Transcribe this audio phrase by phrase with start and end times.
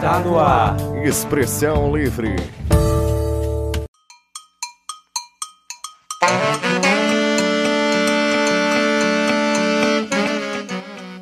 [0.00, 0.76] Está no ar.
[1.04, 2.34] Expressão Livre.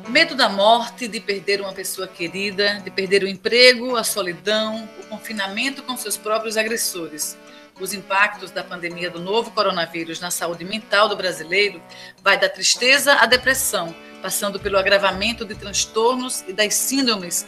[0.07, 5.07] Medo da morte, de perder uma pessoa querida, de perder o emprego, a solidão, o
[5.07, 7.37] confinamento com seus próprios agressores.
[7.81, 11.81] Os impactos da pandemia do novo coronavírus na saúde mental do brasileiro
[12.23, 17.45] vai da tristeza à depressão, passando pelo agravamento de transtornos e das síndromes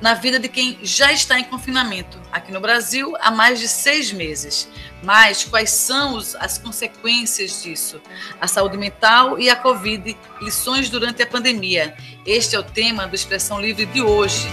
[0.00, 4.12] na vida de quem já está em confinamento aqui no Brasil há mais de seis
[4.12, 4.68] meses.
[5.02, 8.00] Mas quais são os, as consequências disso?
[8.40, 11.96] A saúde mental e a Covid, lições durante a pandemia.
[12.24, 14.48] Este é o tema do Expressão Livre de hoje.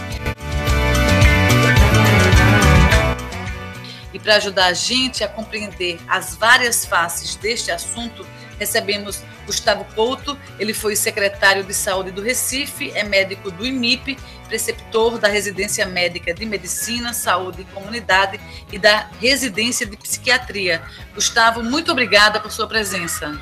[4.14, 8.26] E para ajudar a gente a compreender as várias faces deste assunto,
[8.60, 15.18] recebemos Gustavo Couto, ele foi secretário de Saúde do Recife, é médico do IMIP, preceptor
[15.18, 18.40] da Residência Médica de Medicina, Saúde e Comunidade
[18.72, 20.82] e da Residência de Psiquiatria.
[21.14, 23.40] Gustavo, muito obrigada por sua presença.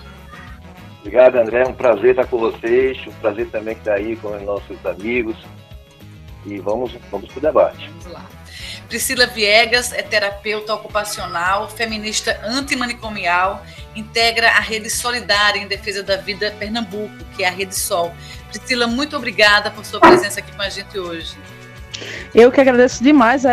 [0.99, 1.63] Obrigado, André.
[1.63, 2.97] É um prazer estar com vocês.
[3.05, 5.35] Um prazer também estar aí com os nossos amigos.
[6.45, 7.89] E vamos, vamos para o debate.
[7.89, 8.42] Vamos lá.
[8.93, 16.55] Priscila Viegas é terapeuta ocupacional, feminista antimanicomial, integra a Rede Solidária em Defesa da Vida
[16.59, 18.13] Pernambuco, que é a Rede Sol.
[18.49, 21.35] Priscila, muito obrigada por sua presença aqui com a gente hoje.
[22.33, 23.43] Eu que agradeço demais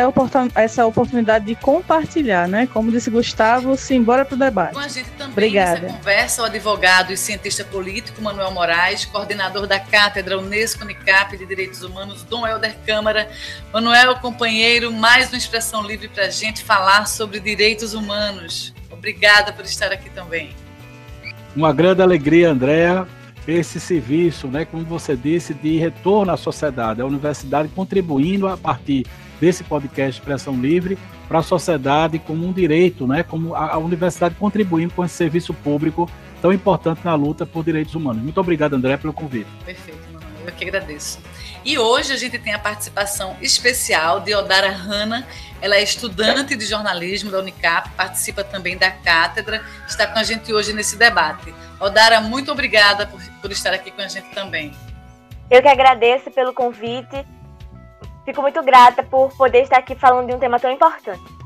[0.54, 2.68] essa oportunidade de compartilhar, né?
[2.72, 4.74] Como disse Gustavo, simbora para o debate.
[4.74, 5.80] Com a gente também Obrigada.
[5.80, 11.46] nessa conversa, o advogado e cientista político Manuel Moraes, coordenador da Cátedra Unesco Unicap de
[11.46, 13.28] Direitos Humanos, Dom Helder Câmara.
[13.72, 18.74] Manuel, companheiro, mais uma expressão livre para a gente falar sobre direitos humanos.
[18.90, 20.54] Obrigada por estar aqui também.
[21.54, 23.06] Uma grande alegria, Andréa,
[23.52, 29.06] esse serviço, né, como você disse, de retorno à sociedade, a universidade contribuindo a partir
[29.40, 30.98] desse podcast Expressão Livre
[31.28, 35.54] para a sociedade como um direito, né, como a, a universidade contribuindo com esse serviço
[35.54, 36.08] público
[36.42, 38.22] tão importante na luta por direitos humanos.
[38.22, 39.48] Muito obrigado, André, pelo convite.
[39.64, 40.00] Perfeito,
[40.46, 41.18] eu que agradeço.
[41.64, 45.26] E hoje a gente tem a participação especial de Odara Hanna.
[45.60, 50.52] Ela é estudante de jornalismo da Unicap, participa também da cátedra, está com a gente
[50.52, 51.54] hoje nesse debate.
[51.78, 54.74] Odara, muito obrigada por, por estar aqui com a gente também.
[55.50, 57.26] Eu que agradeço pelo convite.
[58.24, 61.39] Fico muito grata por poder estar aqui falando de um tema tão importante.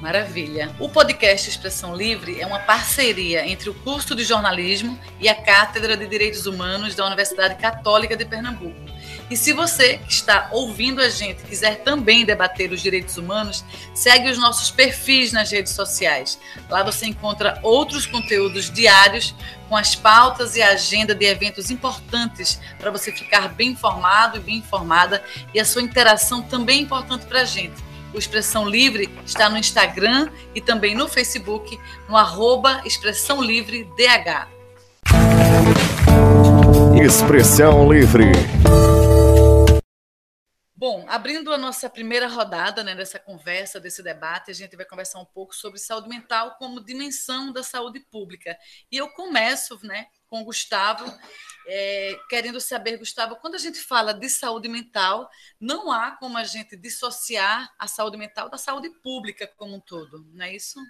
[0.00, 0.72] Maravilha.
[0.78, 5.96] O podcast Expressão Livre é uma parceria entre o curso de jornalismo e a Cátedra
[5.96, 8.78] de Direitos Humanos da Universidade Católica de Pernambuco.
[9.28, 14.30] E se você que está ouvindo a gente quiser também debater os direitos humanos, segue
[14.30, 16.38] os nossos perfis nas redes sociais.
[16.70, 19.34] Lá você encontra outros conteúdos diários
[19.68, 24.40] com as pautas e a agenda de eventos importantes para você ficar bem informado e
[24.40, 25.24] bem informada.
[25.52, 29.58] E a sua interação também é importante para a gente o Expressão Livre está no
[29.58, 34.48] Instagram e também no Facebook, no arroba Expressão Livre DH.
[37.04, 38.32] Expressão Livre.
[40.74, 45.18] Bom, abrindo a nossa primeira rodada né, dessa conversa, desse debate, a gente vai conversar
[45.18, 48.56] um pouco sobre saúde mental como dimensão da saúde pública.
[48.90, 51.04] E eu começo né, com o Gustavo,
[51.66, 55.28] é, querendo saber, Gustavo, quando a gente fala de saúde mental,
[55.60, 60.24] não há como a gente dissociar a saúde mental da saúde pública como um todo,
[60.32, 60.80] não é isso?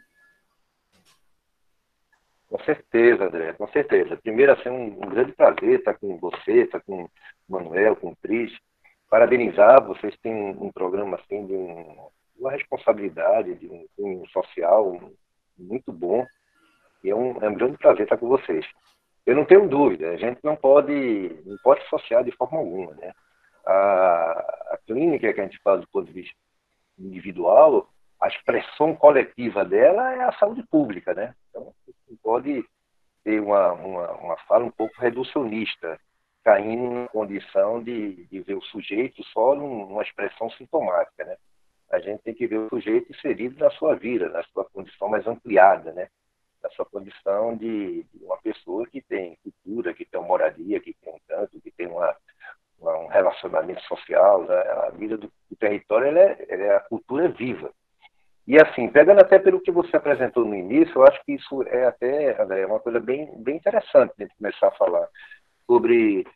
[2.49, 4.17] Com certeza, André, com certeza.
[4.17, 7.11] Primeiro, assim, um, um grande prazer estar com você, estar com o
[7.47, 8.57] Manuel, com o Cris.
[9.11, 15.13] Parabenizar, vocês têm um programa assim de um, uma responsabilidade, de um, um social
[15.59, 16.27] muito bom.
[17.05, 18.65] E é um, é um grande prazer estar com vocês.
[19.29, 22.95] Eu não tenho dúvida, a gente não pode, não pode associar de forma alguma.
[22.95, 23.13] Né?
[23.67, 26.35] A, a clínica que a gente faz do ponto de vista
[26.99, 31.13] individual, a expressão coletiva dela é a saúde pública.
[31.13, 31.35] Né?
[31.51, 31.75] Então,
[32.09, 32.65] não pode
[33.23, 36.01] ter uma, uma, uma fala um pouco reducionista,
[36.43, 41.23] caindo na condição de, de ver o sujeito só numa expressão sintomática.
[41.27, 41.37] Né?
[41.93, 45.27] A gente tem que ver o sujeito inserido na sua vida, na sua condição mais
[45.27, 46.09] ampliada, né?
[46.71, 51.13] Sua condição de, de, uma pessoa que tem cultura, que tem uma moradia, que tem
[51.13, 52.15] um canto, que tem uma,
[52.81, 54.45] uma um relacionamento social.
[54.45, 54.57] Né?
[54.57, 57.71] A vida do, do território, ela é, ela é, a cultura é viva.
[58.47, 61.85] E assim, pegando até pelo que você apresentou no início, eu acho que isso é
[61.85, 65.07] até, André, uma coisa bem, bem interessante de começar a falar
[65.67, 66.27] sobre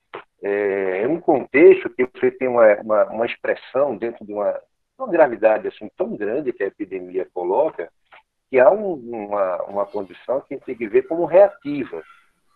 [0.42, 4.60] é, um contexto que você tem uma, uma, uma expressão dentro de uma,
[4.98, 7.90] uma gravidade assim tão grande que a epidemia coloca,
[8.52, 12.02] que há um, uma, uma condição que a gente tem que ver como reativa,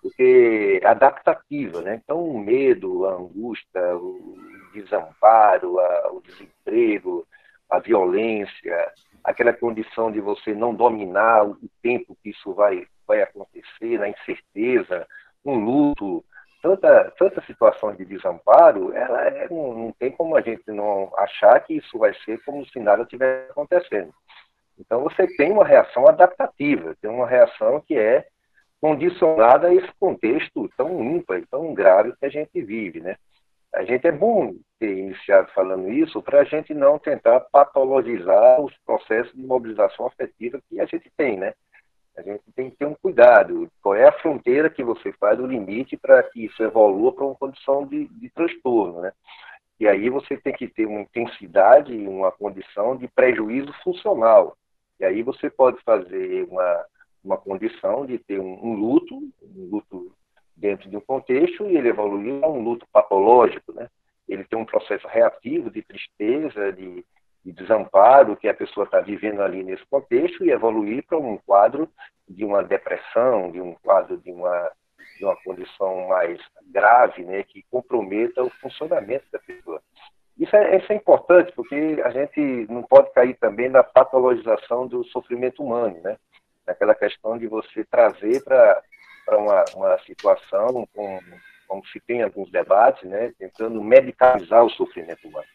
[0.03, 1.99] porque adaptativa, né?
[2.05, 4.37] Então, o medo, a angústia, o
[4.75, 7.27] desamparo, a, o desemprego,
[7.71, 8.93] a violência,
[9.25, 15.07] aquela condição de você não dominar o tempo que isso vai, vai acontecer, na incerteza,
[15.43, 16.23] um luto,
[16.61, 21.59] tanta, tanta situação de desamparo, ela é, não, não, tem como a gente não achar
[21.61, 24.13] que isso vai ser como se nada tivesse acontecendo.
[24.79, 28.27] Então você tem uma reação adaptativa, tem uma reação que é
[28.81, 33.17] condicionada a esse contexto tão ímpar tão grave que a gente vive, né?
[33.75, 38.75] A gente é bom ter iniciado falando isso para a gente não tentar patologizar os
[38.85, 41.53] processos de mobilização afetiva que a gente tem, né?
[42.17, 43.71] A gente tem que ter um cuidado.
[43.83, 47.35] Qual é a fronteira que você faz, o limite para que isso evolua para uma
[47.35, 49.13] condição de, de transtorno, né?
[49.79, 54.57] E aí você tem que ter uma intensidade, uma condição de prejuízo funcional.
[54.99, 56.85] E aí você pode fazer uma,
[57.23, 60.13] uma condição de ter um, um luto, um luto
[60.57, 63.89] dentro de um contexto, e ele evoluir a um luto patológico, né?
[64.29, 67.05] Ele tem um processo reativo de tristeza, de,
[67.45, 71.89] de desamparo que a pessoa está vivendo ali nesse contexto e evoluir para um quadro
[72.29, 74.73] de uma depressão, de um quadro de uma,
[75.19, 79.81] de uma condição mais grave, né, que comprometa o funcionamento da pessoa.
[80.39, 85.03] Isso é, isso é importante porque a gente não pode cair também na patologização do
[85.05, 86.17] sofrimento humano, né?
[86.67, 88.83] Naquela questão de você trazer para
[89.39, 91.21] uma, uma situação, com,
[91.67, 95.47] como se tem alguns debates, né, tentando medicalizar o sofrimento humano.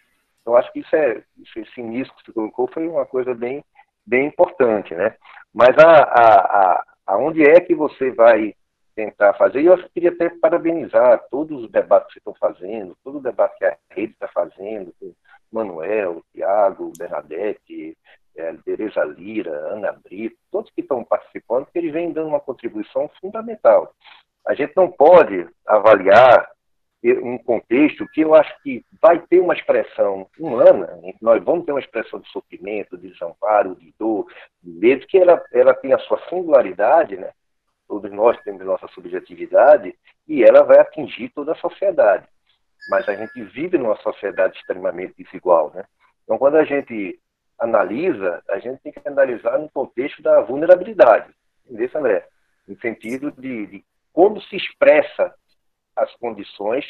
[0.41, 1.21] Então, acho que isso é,
[1.55, 3.63] esse início que você colocou foi uma coisa bem,
[4.05, 5.15] bem importante, né?
[5.53, 8.55] Mas a, a, a, aonde é que você vai
[8.95, 9.61] tentar fazer?
[9.61, 13.65] E eu queria até parabenizar todos os debates que estão fazendo, todo o debate que
[13.65, 15.13] a rede está fazendo, com
[15.51, 17.97] Manuel, Tiago, Bernadette,
[18.35, 23.09] é, Tereza Lira, Ana Brito, todos que estão participando, porque eles vêm dando uma contribuição
[23.19, 23.93] fundamental.
[24.47, 26.49] A gente não pode avaliar
[27.03, 31.79] um contexto que eu acho que vai ter uma expressão humana, nós vamos ter uma
[31.79, 34.27] expressão de sofrimento, de desamparo, de dor,
[34.61, 37.31] de medo, que ela, ela tem a sua singularidade, né?
[37.91, 39.93] Todos nós temos nossa subjetividade,
[40.25, 42.25] e ela vai atingir toda a sociedade.
[42.89, 45.71] Mas a gente vive numa sociedade extremamente desigual.
[45.75, 45.83] Né?
[46.23, 47.19] Então, quando a gente
[47.59, 51.33] analisa, a gente tem que analisar no contexto da vulnerabilidade,
[51.65, 52.25] entendeu, André?
[52.65, 55.35] No sentido de, de como se expressa
[55.93, 56.85] as condições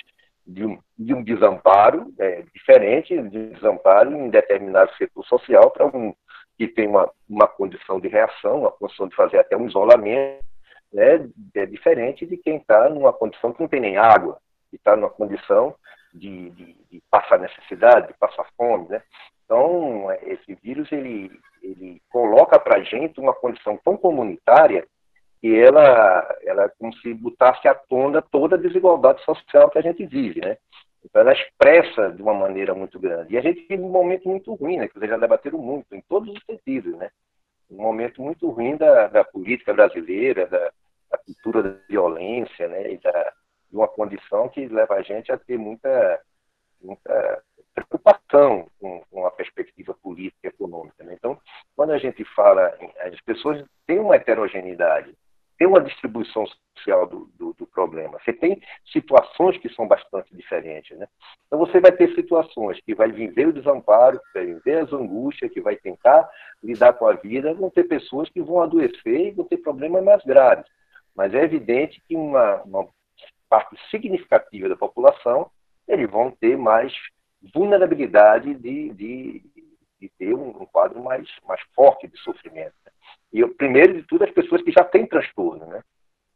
[0.46, 5.88] de um, de um desamparo é, diferente de um desamparo em determinado setor social para
[5.88, 6.14] um
[6.58, 10.51] que tem uma, uma condição de reação, uma condição de fazer até um isolamento,
[10.94, 14.38] né, é diferente de quem está numa condição que não tem nem água,
[14.70, 15.76] que está numa condição
[16.14, 19.02] de, de, de, passar necessidade, de passar fome, né?
[19.46, 24.86] Então, esse vírus, ele, ele coloca para a gente uma condição tão comunitária
[25.42, 29.82] que ela, ela é como se botasse à tona toda a desigualdade social que a
[29.82, 30.58] gente vive, né?
[31.04, 33.34] Então ela expressa de uma maneira muito grande.
[33.34, 34.88] E a gente vive um momento muito ruim, né?
[34.88, 37.10] Que vocês já debateram muito, em todos os sentidos, né?
[37.70, 40.72] Um momento muito ruim da, da política brasileira, da,
[41.12, 42.94] da, cultura da violência, né?
[42.94, 43.34] E da,
[43.70, 46.22] de uma condição que leva a gente a ter muita,
[46.82, 47.44] muita
[47.74, 51.04] preocupação com, com a perspectiva política e econômica.
[51.04, 51.14] Né?
[51.14, 51.40] Então,
[51.76, 55.16] quando a gente fala, as pessoas têm uma heterogeneidade,
[55.58, 56.44] tem uma distribuição
[56.76, 58.18] social do, do, do, problema.
[58.20, 58.60] Você tem
[58.92, 61.08] situações que são bastante diferentes, né?
[61.46, 65.52] Então você vai ter situações que vai viver o desamparo, que vai viver as angústias,
[65.52, 66.28] que vai tentar
[66.64, 70.24] lidar com a vida, vão ter pessoas que vão adoecer e vão ter problemas mais
[70.24, 70.66] graves.
[71.16, 72.88] Mas é evidente que uma, uma
[73.50, 75.50] parte significativa da população
[75.88, 76.94] eles vão ter mais
[77.54, 79.44] vulnerabilidade de, de,
[80.00, 82.74] de ter um, um quadro mais, mais forte de sofrimento.
[82.86, 82.92] Né?
[83.34, 85.84] E, primeiro de tudo, as pessoas que já têm transtorno, né?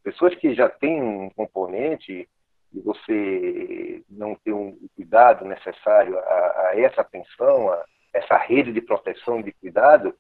[0.04, 2.28] Pessoas que já têm um componente
[2.74, 8.82] e você não tem um cuidado necessário a, a essa atenção, a essa rede de
[8.82, 10.16] proteção e de cuidado,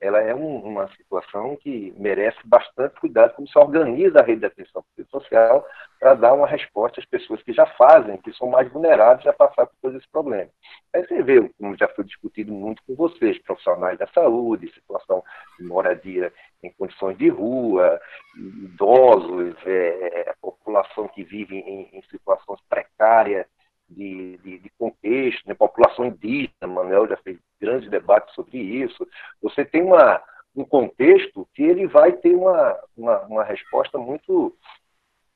[0.00, 4.46] ela é um, uma situação que merece bastante cuidado, como se organiza a rede de
[4.46, 5.66] atenção social
[5.98, 9.66] para dar uma resposta às pessoas que já fazem, que são mais vulneráveis a passar
[9.66, 10.50] por todos esses problemas.
[10.94, 15.22] Aí você vê, como já foi discutido muito com vocês, profissionais da saúde, situação
[15.58, 18.00] de moradia em condições de rua,
[18.36, 23.46] idosos, é, população que vive em, em situações precárias
[23.90, 25.54] de, de, de contexto, né?
[25.54, 29.06] população indígena, Manuel já fez grandes debates sobre isso.
[29.42, 30.22] Você tem uma,
[30.54, 34.56] um contexto que ele vai ter uma, uma, uma resposta muito,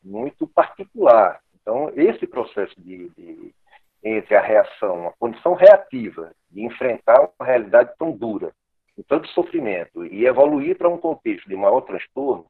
[0.02, 1.40] muito particular.
[1.60, 3.54] Então, esse processo de, de,
[4.02, 8.52] entre a reação, a condição reativa de enfrentar uma realidade tão dura,
[8.94, 12.46] com tanto sofrimento, e evoluir para um contexto de maior transtorno,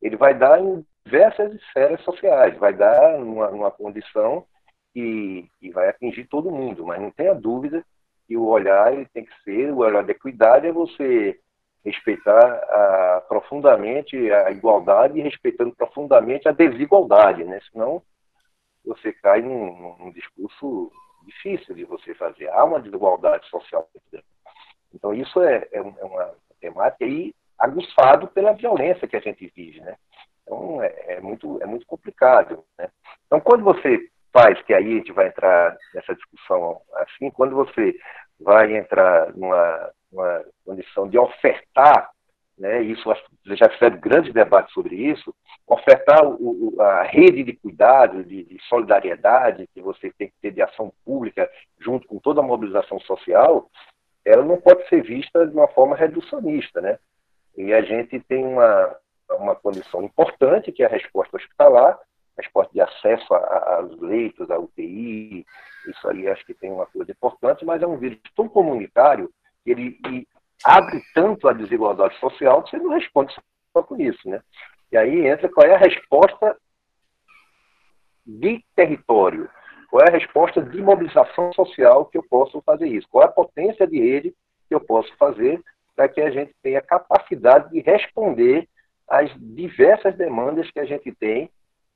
[0.00, 4.46] ele vai dar em diversas esferas sociais, vai dar numa, numa condição
[4.92, 7.84] que, que vai atingir todo mundo, mas não tenha dúvida
[8.26, 11.38] que o olhar ele tem que ser, o olhar da equidade é você
[11.84, 17.58] respeitar a, profundamente a igualdade e respeitando profundamente a desigualdade, né?
[17.72, 18.02] Senão
[18.84, 20.92] você cai num, num discurso
[21.24, 22.48] difícil de você fazer.
[22.50, 23.88] Há uma desigualdade social.
[24.92, 29.80] Então isso é, é, é uma temática aí aguçado pela violência que a gente vive,
[29.80, 29.96] né?
[30.42, 32.90] Então é, é, muito é muito complicado, né?
[33.26, 37.94] Então quando você faz, que aí a gente vai entrar nessa discussão assim, quando você
[38.38, 42.10] vai entrar numa, numa condição de ofertar,
[42.58, 43.02] né, isso
[43.46, 45.34] já fizeram grandes debates sobre isso,
[45.66, 50.60] ofertar o, a rede de cuidado, de, de, solidariedade que você tem que ter de
[50.60, 53.70] ação pública junto com toda a mobilização social,
[54.24, 56.98] ela não pode ser vista de uma forma reducionista, né?
[57.56, 58.96] E a gente tem uma,
[59.30, 61.98] uma condição importante, que é a resposta hospitalar,
[62.36, 65.44] resposta de acesso aos leitos, à UTI,
[65.88, 69.30] isso aí acho que tem uma coisa importante, mas é um vírus tão comunitário
[69.64, 70.26] que ele
[70.64, 73.34] abre tanto a desigualdade social que você não responde
[73.72, 74.40] só com isso, né?
[74.92, 76.56] E aí entra qual é a resposta
[78.26, 79.48] de território,
[79.88, 83.32] qual é a resposta de mobilização social que eu posso fazer isso, qual é a
[83.32, 84.34] potência de rede
[84.68, 85.60] que eu posso fazer
[85.96, 88.68] para que a gente tenha capacidade de responder
[89.08, 91.50] às diversas demandas que a gente tem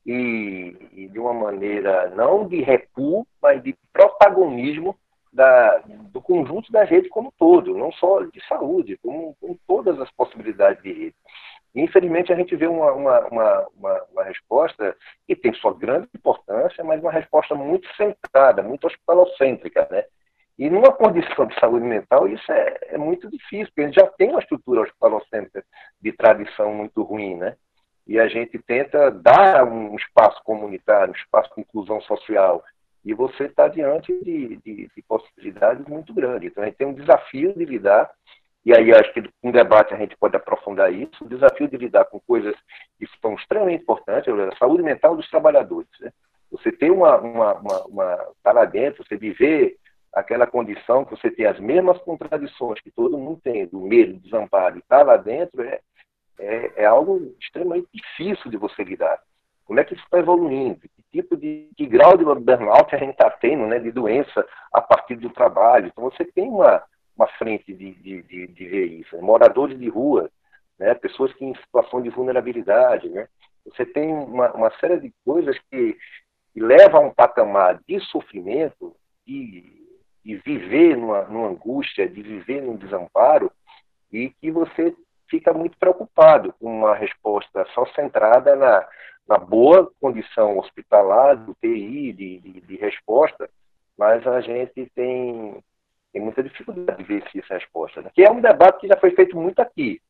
[0.06, 4.96] e, e, de uma maneira não de recuo, mas de protagonismo
[5.32, 5.78] da,
[6.12, 10.82] do conjunto da rede como todo, não só de saúde, como, com todas as possibilidades
[10.82, 11.16] de rede.
[11.74, 14.96] Infelizmente, a gente vê uma, uma, uma, uma, uma resposta
[15.26, 20.04] que tem sua grande importância, mas uma resposta muito centrada, muito hospitalocêntrica, né?
[20.56, 24.06] E numa condição de saúde mental, isso é, é muito difícil, porque a gente já
[24.06, 25.64] tem uma estrutura hospitalocêntrica
[26.00, 27.56] de tradição muito ruim, né?
[28.06, 32.62] E a gente tenta dar um espaço comunitário, um espaço de inclusão social,
[33.04, 36.50] e você está diante de, de, de, possibilidades muito grandes.
[36.50, 38.10] Então, a gente tem um desafio de lidar,
[38.64, 42.06] e aí acho que um debate a gente pode aprofundar isso, o desafio de lidar
[42.06, 42.54] com coisas
[42.98, 45.90] que são extremamente importantes, a saúde mental dos trabalhadores.
[46.00, 46.10] Né?
[46.50, 49.76] Você tem uma, uma, uma, uma tá lá dentro, você viver
[50.14, 54.20] aquela condição que você tem as mesmas contradições que todo mundo tem, do medo, do
[54.20, 55.80] desamparo, e está lá dentro, é,
[56.38, 59.20] é, é algo extremamente difícil de você lidar.
[59.64, 60.80] Como é que isso está evoluindo?
[60.80, 64.80] Que tipo de que grau de burnout a gente está tendo, né, de doença a
[64.80, 65.86] partir do trabalho?
[65.86, 66.82] Então você tem uma,
[67.16, 69.16] uma frente de, de, de, de ver isso.
[69.16, 69.22] Né?
[69.22, 70.30] Moradores de rua,
[70.78, 73.28] né, pessoas que em situação de vulnerabilidade, né?
[73.64, 75.96] Você tem uma, uma série de coisas que,
[76.52, 78.94] que levam a um patamar de sofrimento,
[79.26, 79.64] de,
[80.22, 83.50] de viver numa, numa angústia, de viver num desamparo,
[84.12, 84.94] e que você
[85.34, 88.86] fica muito preocupado com uma resposta só centrada na,
[89.28, 93.50] na boa condição hospitalar, do TI, de, de, de, resposta,
[93.98, 95.60] mas a gente tem,
[96.12, 98.00] tem muita dificuldade de ver essa resposta.
[98.00, 98.10] Né?
[98.14, 100.00] Que é um debate que já foi feito muito aqui.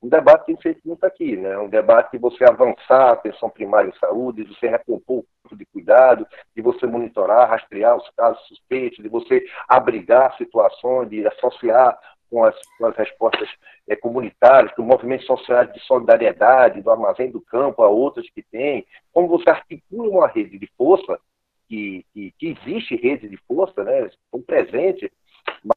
[0.00, 1.56] Um debate que foi feito muito aqui, né?
[1.58, 5.56] Um debate de você avançar a atenção primária em saúde, de você recompor o ponto
[5.56, 6.26] de cuidado,
[6.56, 11.96] de você monitorar, rastrear os casos suspeitos, de você abrigar situações, de associar
[12.32, 13.46] com as, com as respostas
[13.86, 18.86] é, comunitárias, com movimentos sociais de solidariedade, do armazém do campo a outras que tem,
[19.12, 21.20] como você articula uma rede de força,
[21.68, 25.10] que, que, que existe rede de força, né, estão presentes,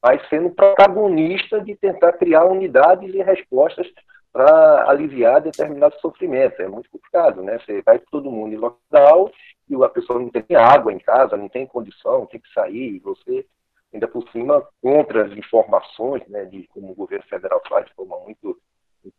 [0.02, 3.86] mas sendo protagonista de tentar criar unidades e respostas
[4.32, 6.60] para aliviar determinado sofrimento.
[6.60, 7.58] É muito complicado, né?
[7.58, 9.30] Você vai todo mundo em lockdown
[9.68, 12.98] e a pessoa não tem água em casa, não tem condição, tem que sair, e
[12.98, 13.46] você
[13.96, 18.18] ainda por cima, contra as informações, né, de como o governo federal faz de forma
[18.20, 18.56] muito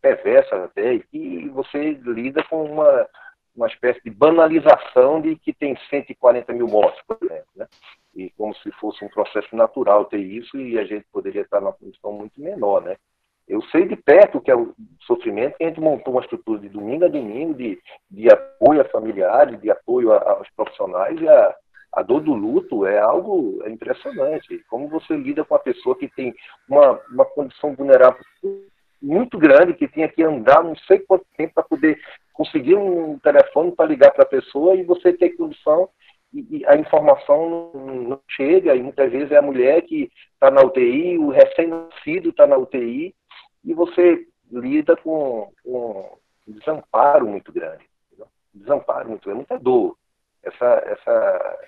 [0.01, 3.07] perversa até, e que você lida com uma,
[3.55, 7.67] uma espécie de banalização de que tem 140 mil mortes, por exemplo, né?
[8.15, 11.73] e como se fosse um processo natural ter isso e a gente poderia estar numa
[11.73, 12.97] condição muito menor, né?
[13.47, 17.05] Eu sei de perto que é o sofrimento a gente montou uma estrutura de domingo
[17.05, 17.79] a domingo de,
[18.11, 21.55] de apoio a familiares, de apoio aos profissionais e a,
[21.93, 24.63] a dor do luto é algo impressionante.
[24.69, 26.33] Como você lida com a pessoa que tem
[26.69, 28.23] uma, uma condição vulnerável
[29.01, 31.99] muito grande, que tinha que andar não sei quanto tempo para poder
[32.33, 35.89] conseguir um telefone para ligar para a pessoa e você ter condição
[36.33, 41.17] e, a informação não, chega, e muitas vezes é a mulher que está na UTI,
[41.17, 43.15] o recém-nascido está na UTI,
[43.63, 46.17] e você lida com, com
[46.47, 47.85] um desamparo muito grande.
[48.53, 49.97] Desamparo muito grande, muita dor.
[50.43, 51.59] Essa, essa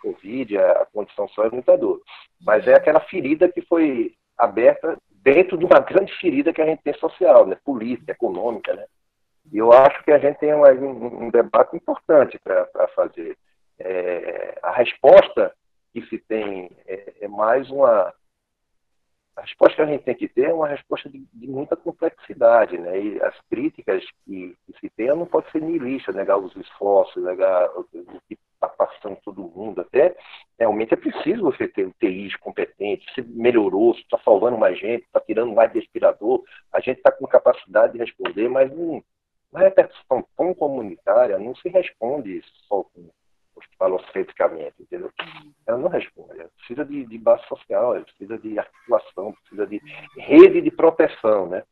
[0.00, 2.00] Covid, a condição só é muita dor.
[2.40, 6.82] Mas é aquela ferida que foi aberta dentro de uma grande ferida que a gente
[6.82, 7.56] tem social, né?
[7.64, 8.74] política, econômica.
[8.74, 8.86] Né?
[9.52, 13.36] E eu acho que a gente tem um, um debate importante para fazer.
[13.78, 15.54] é, a resposta
[15.92, 18.12] que se tem é, é, mais uma.
[19.40, 22.76] A resposta que a gente tem que ter é uma resposta de, de muita complexidade,
[22.76, 23.00] né?
[23.00, 27.70] E as críticas que, que se tem não pode ser niilista, negar os esforços, negar
[27.74, 29.80] o, que está passando todo mundo.
[29.80, 30.14] Até
[30.58, 35.04] realmente é preciso você ter um TI competente, se melhorou, se está salvando mais gente,
[35.04, 39.02] está tirando mais respirador, a gente está com capacidade de responder, mas um,
[39.50, 43.08] uma repercussão tão comunitária não se responde só com
[43.78, 45.10] falocentricamente, entendeu?
[45.66, 46.40] Ela não responde.
[46.40, 49.80] Ela precisa de, de base social, ela precisa de articulação, precisa de
[50.16, 51.62] rede de proteção, né?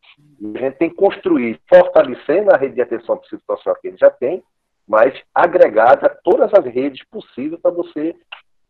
[0.40, 4.11] E a gente tem que construir, fortalecendo a rede de atenção psicossocial que ele já
[4.11, 4.42] tem,
[4.87, 8.16] mas agregada todas as redes possíveis para você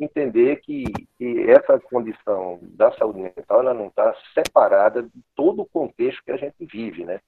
[0.01, 0.85] entender que,
[1.17, 6.31] que, essa condição da saúde mental ela não está separada de todo o contexto que
[6.31, 7.21] a gente vive, né?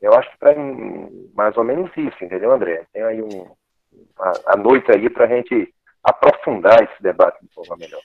[0.00, 0.54] Eu acho que para
[1.34, 2.86] mais ou menos isso, entendeu, André?
[2.92, 3.50] Tem aí um,
[4.46, 8.02] a, noite aí para a gente aprofundar esse debate de forma melhor.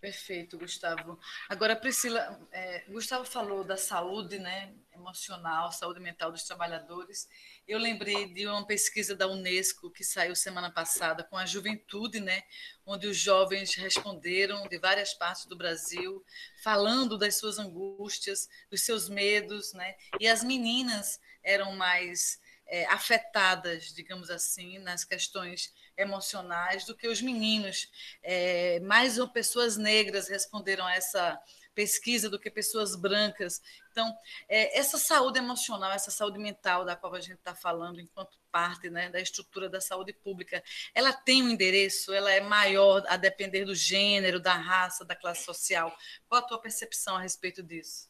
[0.00, 1.18] Perfeito, Gustavo.
[1.48, 7.26] Agora, Priscila, é, Gustavo falou da saúde né, emocional, saúde mental dos trabalhadores.
[7.66, 12.42] Eu lembrei de uma pesquisa da Unesco que saiu semana passada com a juventude, né,
[12.84, 16.22] onde os jovens responderam de várias partes do Brasil,
[16.62, 23.92] falando das suas angústias, dos seus medos, né, e as meninas eram mais é, afetadas,
[23.94, 27.90] digamos assim, nas questões emocionais do que os meninos.
[28.22, 31.40] É, mais pessoas negras responderam a essa
[31.76, 33.60] pesquisa do que pessoas brancas.
[33.92, 34.16] Então,
[34.48, 38.88] é, essa saúde emocional, essa saúde mental da qual a gente está falando enquanto parte
[38.88, 43.66] né, da estrutura da saúde pública, ela tem um endereço, ela é maior a depender
[43.66, 45.94] do gênero, da raça, da classe social.
[46.26, 48.08] Qual a tua percepção a respeito disso?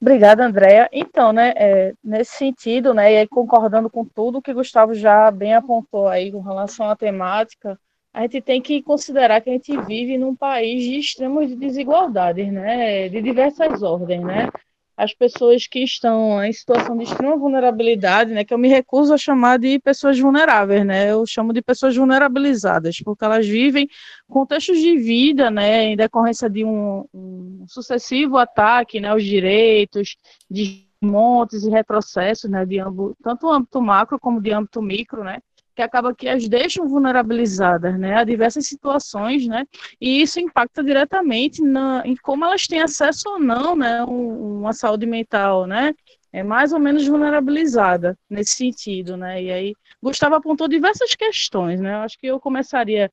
[0.00, 0.88] Obrigada, Andréa.
[0.92, 5.54] Então, né, é, nesse sentido, né, e aí concordando com tudo que Gustavo já bem
[5.54, 7.78] apontou aí com relação à temática,
[8.12, 13.08] a gente tem que considerar que a gente vive num país de extremas desigualdades, né,
[13.08, 14.48] de diversas ordens, né,
[14.96, 19.18] as pessoas que estão em situação de extrema vulnerabilidade, né, que eu me recuso a
[19.18, 23.88] chamar de pessoas vulneráveis, né, eu chamo de pessoas vulnerabilizadas, porque elas vivem
[24.26, 30.16] contextos de vida, né, em decorrência de um, um sucessivo ataque, né, aos direitos,
[30.50, 35.40] de montes e retrocessos, né, de âmbito, tanto âmbito macro como de âmbito micro, né,
[35.76, 39.66] que acaba que as deixam vulnerabilizadas, né, a diversas situações, né,
[40.00, 44.72] e isso impacta diretamente na, em como elas têm acesso ou não, né, um, uma
[44.72, 45.94] saúde mental, né,
[46.32, 51.94] é mais ou menos vulnerabilizada nesse sentido, né, e aí Gustavo apontou diversas questões, né,
[51.96, 53.12] acho que eu começaria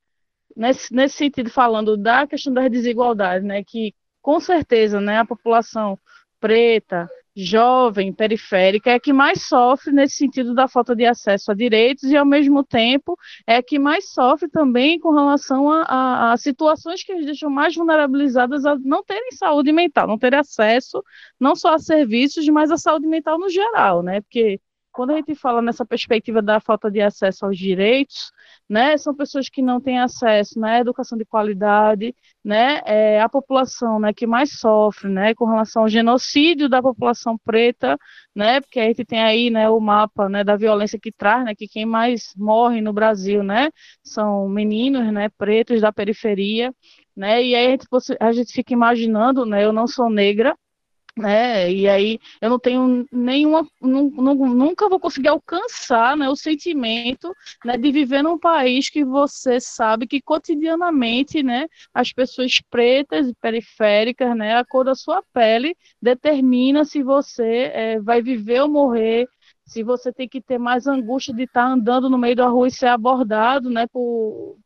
[0.55, 5.99] nesse, nesse sentido falando da questão das desigualdades, né, que com certeza, né, a população
[6.39, 12.03] preta, jovem, periférica, é que mais sofre nesse sentido da falta de acesso a direitos
[12.05, 13.17] e, ao mesmo tempo,
[13.47, 17.75] é que mais sofre também com relação a, a, a situações que as deixam mais
[17.75, 21.03] vulnerabilizadas a não terem saúde mental, não terem acesso
[21.39, 24.21] não só a serviços, mas a saúde mental no geral, né?
[24.21, 24.59] Porque
[24.93, 28.31] quando a gente fala nessa perspectiva da falta de acesso aos direitos,
[28.69, 33.27] né, são pessoas que não têm acesso né, à educação de qualidade, né, é a
[33.27, 37.97] população né, que mais sofre né, com relação ao genocídio da população preta,
[38.35, 41.55] né, porque a gente tem aí né, o mapa né, da violência que traz, né,
[41.55, 43.69] que quem mais morre no Brasil né,
[44.03, 46.73] são meninos né, pretos da periferia,
[47.17, 47.87] né, e aí a gente,
[48.19, 50.55] a gente fica imaginando, né, eu não sou negra,
[51.17, 51.71] né?
[51.71, 57.91] E aí eu não tenho nenhuma, nunca vou conseguir alcançar, né, o sentimento, né, de
[57.91, 64.55] viver num país que você sabe que cotidianamente, né, as pessoas pretas e periféricas, né,
[64.57, 69.27] a cor da sua pele determina se você é, vai viver ou morrer
[69.65, 72.71] se você tem que ter mais angústia de estar andando no meio da rua e
[72.71, 74.57] ser abordado, né, por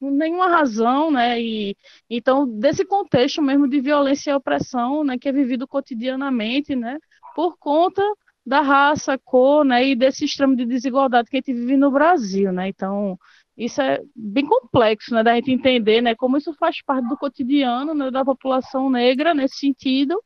[0.00, 1.40] nenhuma razão, né?
[1.40, 1.76] E
[2.08, 6.98] então desse contexto mesmo de violência e opressão, né, que é vivido cotidianamente, né,
[7.34, 8.02] por conta
[8.46, 12.50] da raça, cor, né, e desse extremo de desigualdade que a gente vive no Brasil,
[12.52, 12.68] né?
[12.68, 13.18] Então,
[13.56, 17.92] isso é bem complexo, né, da gente entender, né, como isso faz parte do cotidiano,
[17.94, 20.18] né, da população negra nesse sentido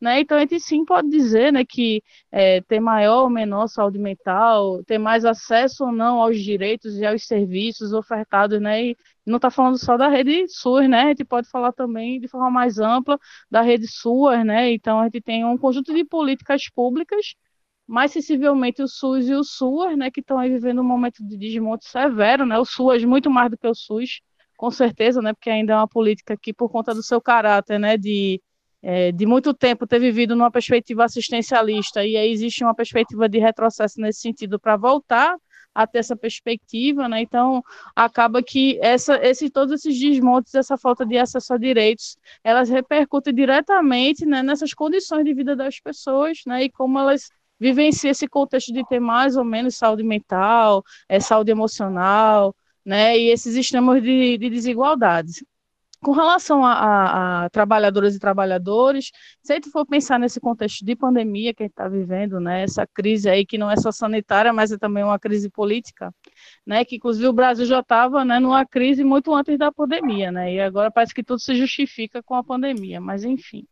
[0.00, 0.20] né?
[0.20, 4.82] Então, a gente sim pode dizer né, que é, ter maior ou menor saúde mental,
[4.84, 8.88] ter mais acesso ou não aos direitos e aos serviços ofertados, né?
[8.88, 11.02] E não está falando só da rede SUS, né?
[11.02, 13.18] A gente pode falar também de forma mais ampla
[13.50, 14.72] da rede SUAS, né?
[14.72, 17.34] Então, a gente tem um conjunto de políticas públicas
[17.88, 21.38] mais sensivelmente o SUS e o SUAS, né, que estão aí vivendo um momento de
[21.38, 24.20] desmonte severo, né, o SUAS muito mais do que o SUS,
[24.58, 27.96] com certeza, né, porque ainda é uma política que, por conta do seu caráter, né,
[27.96, 28.42] de
[28.82, 33.38] é, de muito tempo ter vivido numa perspectiva assistencialista e aí existe uma perspectiva de
[33.38, 35.36] retrocesso nesse sentido para voltar
[35.74, 37.20] a ter essa perspectiva, né?
[37.20, 37.62] Então,
[37.94, 43.32] acaba que essa, esse, todos esses desmontes, essa falta de acesso a direitos, elas repercutem
[43.32, 46.64] diretamente né, nessas condições de vida das pessoas, né?
[46.64, 47.28] E como elas
[47.60, 53.16] vivenciam esse contexto de ter mais ou menos saúde mental, é, saúde emocional, né?
[53.16, 55.44] E esses extremos de, de desigualdades.
[56.00, 59.10] Com relação a, a, a, trabalhadoras e trabalhadores,
[59.42, 62.62] se a gente for pensar nesse contexto de pandemia que a gente está vivendo, né,
[62.62, 66.14] essa crise aí que não é só sanitária, mas é também uma crise política,
[66.64, 70.54] né, que inclusive o Brasil já estava né, numa crise muito antes da pandemia, né,
[70.54, 73.66] e agora parece que tudo se justifica com a pandemia, mas enfim.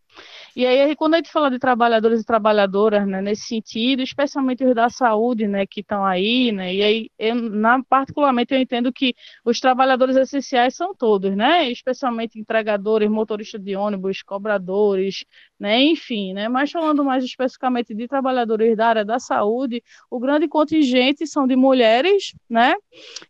[0.55, 4.75] E aí, quando a gente fala de trabalhadores e trabalhadoras, né, nesse sentido, especialmente os
[4.75, 9.15] da saúde, né, que estão aí, né, e aí, eu, na, particularmente, eu entendo que
[9.45, 15.27] os trabalhadores essenciais são todos, né, especialmente entregadores, motoristas de ônibus, cobradores,
[15.61, 20.49] né, enfim, né, mas falando mais especificamente de trabalhadores da área da saúde, o grande
[20.49, 22.75] contingente são de mulheres, né,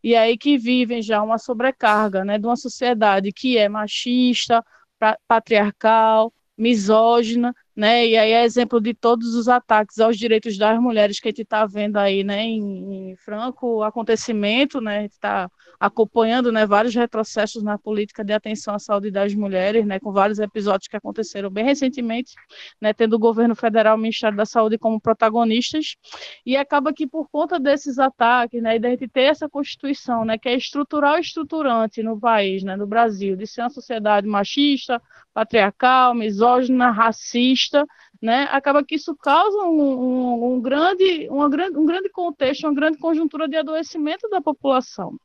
[0.02, 4.64] e aí que vivem já uma sobrecarga, né, de uma sociedade que é machista,
[5.28, 8.06] patriarcal, misógina, né?
[8.06, 11.42] E aí é exemplo de todos os ataques aos direitos das mulheres que a gente
[11.42, 12.42] está vendo aí, né?
[12.42, 14.98] Em, em, franco acontecimento, né?
[14.98, 16.64] A gente está acompanhando, né?
[16.64, 20.00] Vários retrocessos na política de atenção à saúde das mulheres, né?
[20.00, 22.32] Com vários episódios que aconteceram bem recentemente,
[22.80, 22.94] né?
[22.94, 25.96] Tendo o governo federal, o Ministério da Saúde como protagonistas
[26.46, 28.76] e acaba que por conta desses ataques, né?
[28.76, 30.38] E da gente ter essa constituição, né?
[30.38, 32.74] Que é estrutural e estruturante no país, né?
[32.74, 35.02] No Brasil, de ser uma sociedade machista,
[35.34, 37.65] patriarcal, misógina, racista
[38.22, 42.74] né, acaba que isso causa um, um, um, grande, uma grande, um grande contexto, uma
[42.74, 45.16] grande conjuntura de adoecimento da população.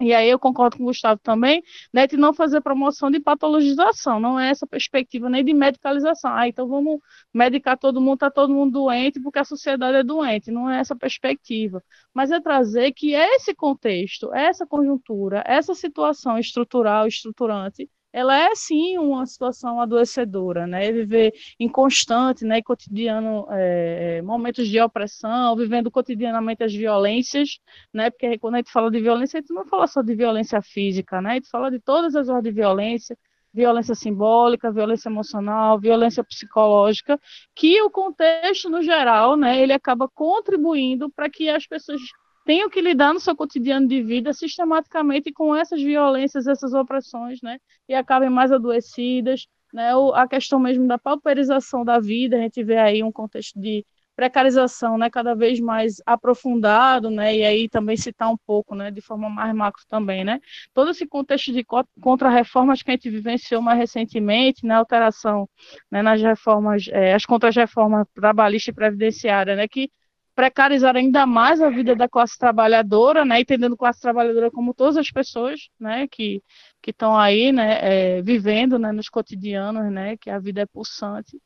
[0.00, 4.18] E aí eu concordo com o Gustavo também, né, de não fazer promoção de patologização,
[4.18, 6.34] não é essa perspectiva nem de medicalização.
[6.34, 6.98] Ah, então vamos
[7.32, 10.96] medicar todo mundo, está todo mundo doente porque a sociedade é doente, não é essa
[10.96, 11.80] perspectiva.
[12.12, 18.96] Mas é trazer que esse contexto, essa conjuntura, essa situação estrutural, estruturante, ela é sim
[18.96, 20.92] uma situação adoecedora, né?
[20.92, 27.58] Viver em constante, né, cotidiano, é, momentos de opressão, vivendo cotidianamente as violências,
[27.92, 28.10] né?
[28.10, 31.20] Porque quando a gente fala de violência, a gente não fala só de violência física,
[31.20, 31.32] né?
[31.32, 33.18] A gente fala de todas as ordens de violência,
[33.52, 37.18] violência simbólica, violência emocional, violência psicológica,
[37.52, 42.00] que o contexto no geral, né, ele acaba contribuindo para que as pessoas
[42.44, 47.58] tenham que lidar no seu cotidiano de vida sistematicamente com essas violências, essas opressões, né?
[47.88, 49.90] E acabem mais adoecidas, né?
[50.14, 53.84] a questão mesmo da pauperização da vida, a gente vê aí um contexto de
[54.16, 59.00] precarização, né, cada vez mais aprofundado, né, e aí também citar um pouco, né, de
[59.00, 60.40] forma mais macro também, né,
[60.72, 61.64] todo esse contexto de
[62.00, 65.48] contra-reformas que a gente vivenciou mais recentemente, né, alteração,
[65.90, 69.90] né, nas reformas, é, as contra-reformas trabalhista e previdenciária, né, que
[70.34, 75.10] precarizar ainda mais a vida da classe trabalhadora, né, entendendo classe trabalhadora como todas as
[75.10, 76.42] pessoas, né, que
[76.82, 81.40] que estão aí, né, é, vivendo, né, nos cotidianos, né, que a vida é pulsante.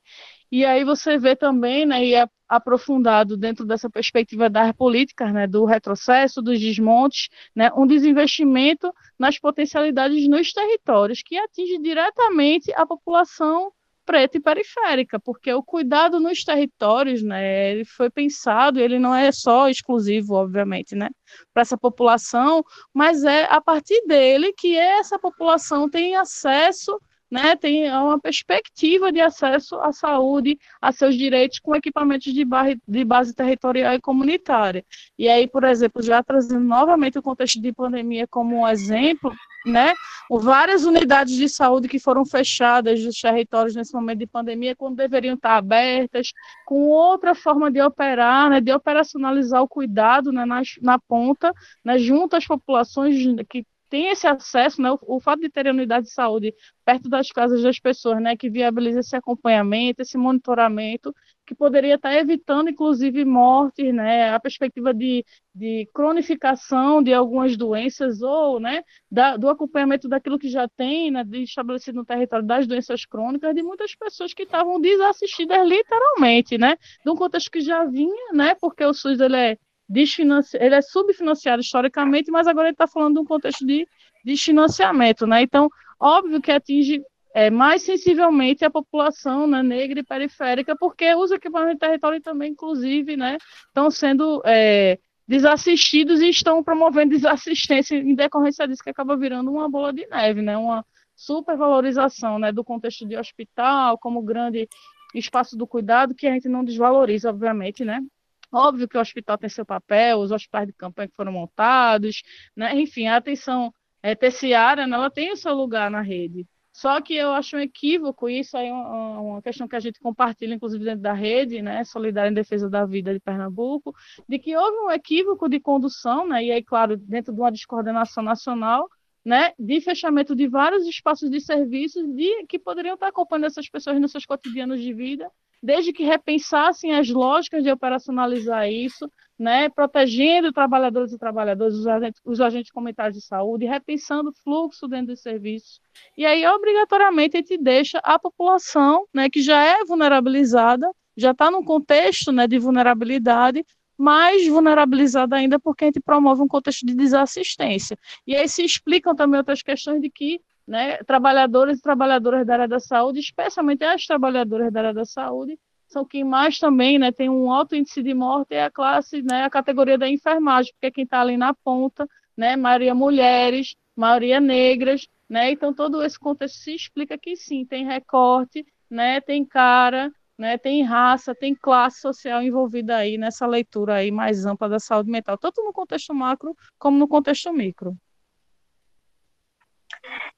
[0.51, 5.47] E aí você vê também, né, e é aprofundado dentro dessa perspectiva das políticas, né,
[5.47, 12.85] do retrocesso, dos desmontes, né, um desinvestimento nas potencialidades nos territórios que atinge diretamente a
[12.87, 13.71] população
[14.09, 19.31] preta e periférica, porque o cuidado nos territórios, né, ele foi pensado, ele não é
[19.31, 21.11] só exclusivo, obviamente, né,
[21.53, 26.99] para essa população, mas é a partir dele que essa população tem acesso
[27.31, 32.81] né, tem uma perspectiva de acesso à saúde, a seus direitos com equipamentos de, base,
[32.87, 34.85] de base territorial e comunitária.
[35.19, 39.33] E aí, por exemplo, já trazendo novamente o contexto de pandemia como um exemplo,
[39.67, 39.93] né,
[40.31, 45.35] várias unidades de saúde que foram fechadas dos territórios nesse momento de pandemia, quando deveriam
[45.35, 46.33] estar abertas,
[46.65, 51.53] com outra forma de operar, né, de operacionalizar o cuidado né, na, na ponta,
[51.85, 53.17] né, junto às populações
[53.49, 57.09] que tem esse acesso, né, o, o, fato de ter a unidade de saúde perto
[57.09, 61.15] das casas das pessoas, né, que viabiliza esse acompanhamento, esse monitoramento,
[61.47, 65.25] que poderia estar evitando, inclusive, mortes, né, a perspectiva de,
[65.55, 71.25] de cronificação de algumas doenças ou, né, da, do acompanhamento daquilo que já tem, né,
[71.25, 76.77] de estabelecido no território das doenças crônicas, de muitas pessoas que estavam desassistidas literalmente, né,
[77.05, 79.59] de um contexto que já vinha, né, porque o SUS ele é
[79.91, 83.87] ele é subfinanciado historicamente, mas agora ele está falando de um contexto de
[84.25, 85.43] desfinanciamento, né?
[85.43, 87.03] Então, óbvio que atinge
[87.35, 92.53] é, mais sensivelmente a população né, negra e periférica, porque os equipamentos de território também,
[92.53, 99.17] inclusive, né, estão sendo é, desassistidos e estão promovendo desassistência em decorrência disso, que acaba
[99.17, 104.69] virando uma bola de neve, né, uma supervalorização né, do contexto de hospital como grande
[105.15, 108.03] espaço do cuidado, que a gente não desvaloriza, obviamente, né,
[108.53, 112.23] Óbvio que o hospital tem seu papel, os hospitais de campanha que foram montados,
[112.57, 112.75] né?
[112.81, 114.97] enfim, a atenção é, terciária né?
[114.97, 116.47] ela tem o seu lugar na rede.
[116.73, 120.55] Só que eu acho um equívoco, isso aí é uma, questão que a gente compartilha,
[120.55, 123.93] inclusive dentro da rede, né, Solidária em Defesa da Vida de Pernambuco,
[124.29, 128.23] de que houve um equívoco de condução, né, e aí, claro, dentro de uma descoordenação
[128.23, 128.89] nacional,
[129.25, 134.01] né, de fechamento de vários espaços de serviços de, que poderiam estar acompanhando essas pessoas
[134.01, 135.29] nos seus cotidianos de vida,
[135.63, 142.21] desde que repensassem as lógicas de operacionalizar isso, né, protegendo trabalhadores e trabalhadoras, os agentes,
[142.25, 145.81] os agentes comunitários de saúde, repensando o fluxo dentro dos serviços.
[146.17, 151.51] E aí, obrigatoriamente, a gente deixa a população, né, que já é vulnerabilizada, já está
[151.51, 153.65] num contexto né, de vulnerabilidade,
[153.97, 157.99] mais vulnerabilizada ainda porque a gente promove um contexto de desassistência.
[158.25, 162.69] E aí se explicam também outras questões de que né, trabalhadores e trabalhadoras da área
[162.69, 167.31] da saúde, especialmente as trabalhadoras da área da saúde, são quem mais também né, tem
[167.31, 170.91] um alto índice de morte é a classe, né, a categoria da enfermagem, porque é
[170.91, 176.59] quem está ali na ponta, né, maioria mulheres, maioria negras, né, então todo esse contexto
[176.59, 182.43] se explica que sim, tem recorte, né, tem cara, né, tem raça, tem classe social
[182.43, 186.99] envolvida aí nessa leitura aí mais ampla da saúde mental, tanto no contexto macro como
[186.99, 187.97] no contexto micro.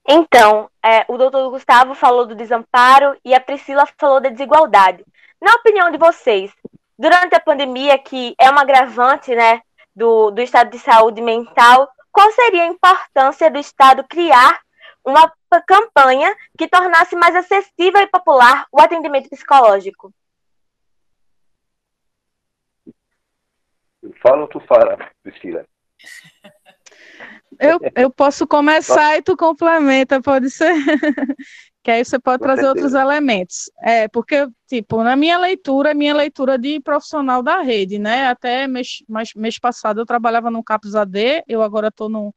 [0.09, 5.05] Então, é, o doutor Gustavo falou do desamparo e a Priscila falou da desigualdade.
[5.41, 6.53] Na opinião de vocês,
[6.99, 9.63] durante a pandemia, que é uma agravante né,
[9.95, 14.61] do, do estado de saúde mental, qual seria a importância do Estado criar
[15.05, 15.33] uma
[15.67, 20.13] campanha que tornasse mais acessível e popular o atendimento psicológico?
[24.23, 25.65] Fala ou tu fala, Priscila?
[27.61, 30.73] Eu, eu posso começar e tu complementa, pode ser?
[31.83, 32.87] que aí você pode Com trazer certeza.
[32.87, 33.71] outros elementos.
[33.83, 38.29] É, porque, tipo, na minha leitura, minha leitura de profissional da rede, né?
[38.29, 42.35] Até mês, mês, mês passado eu trabalhava no CAPS AD, eu agora estou no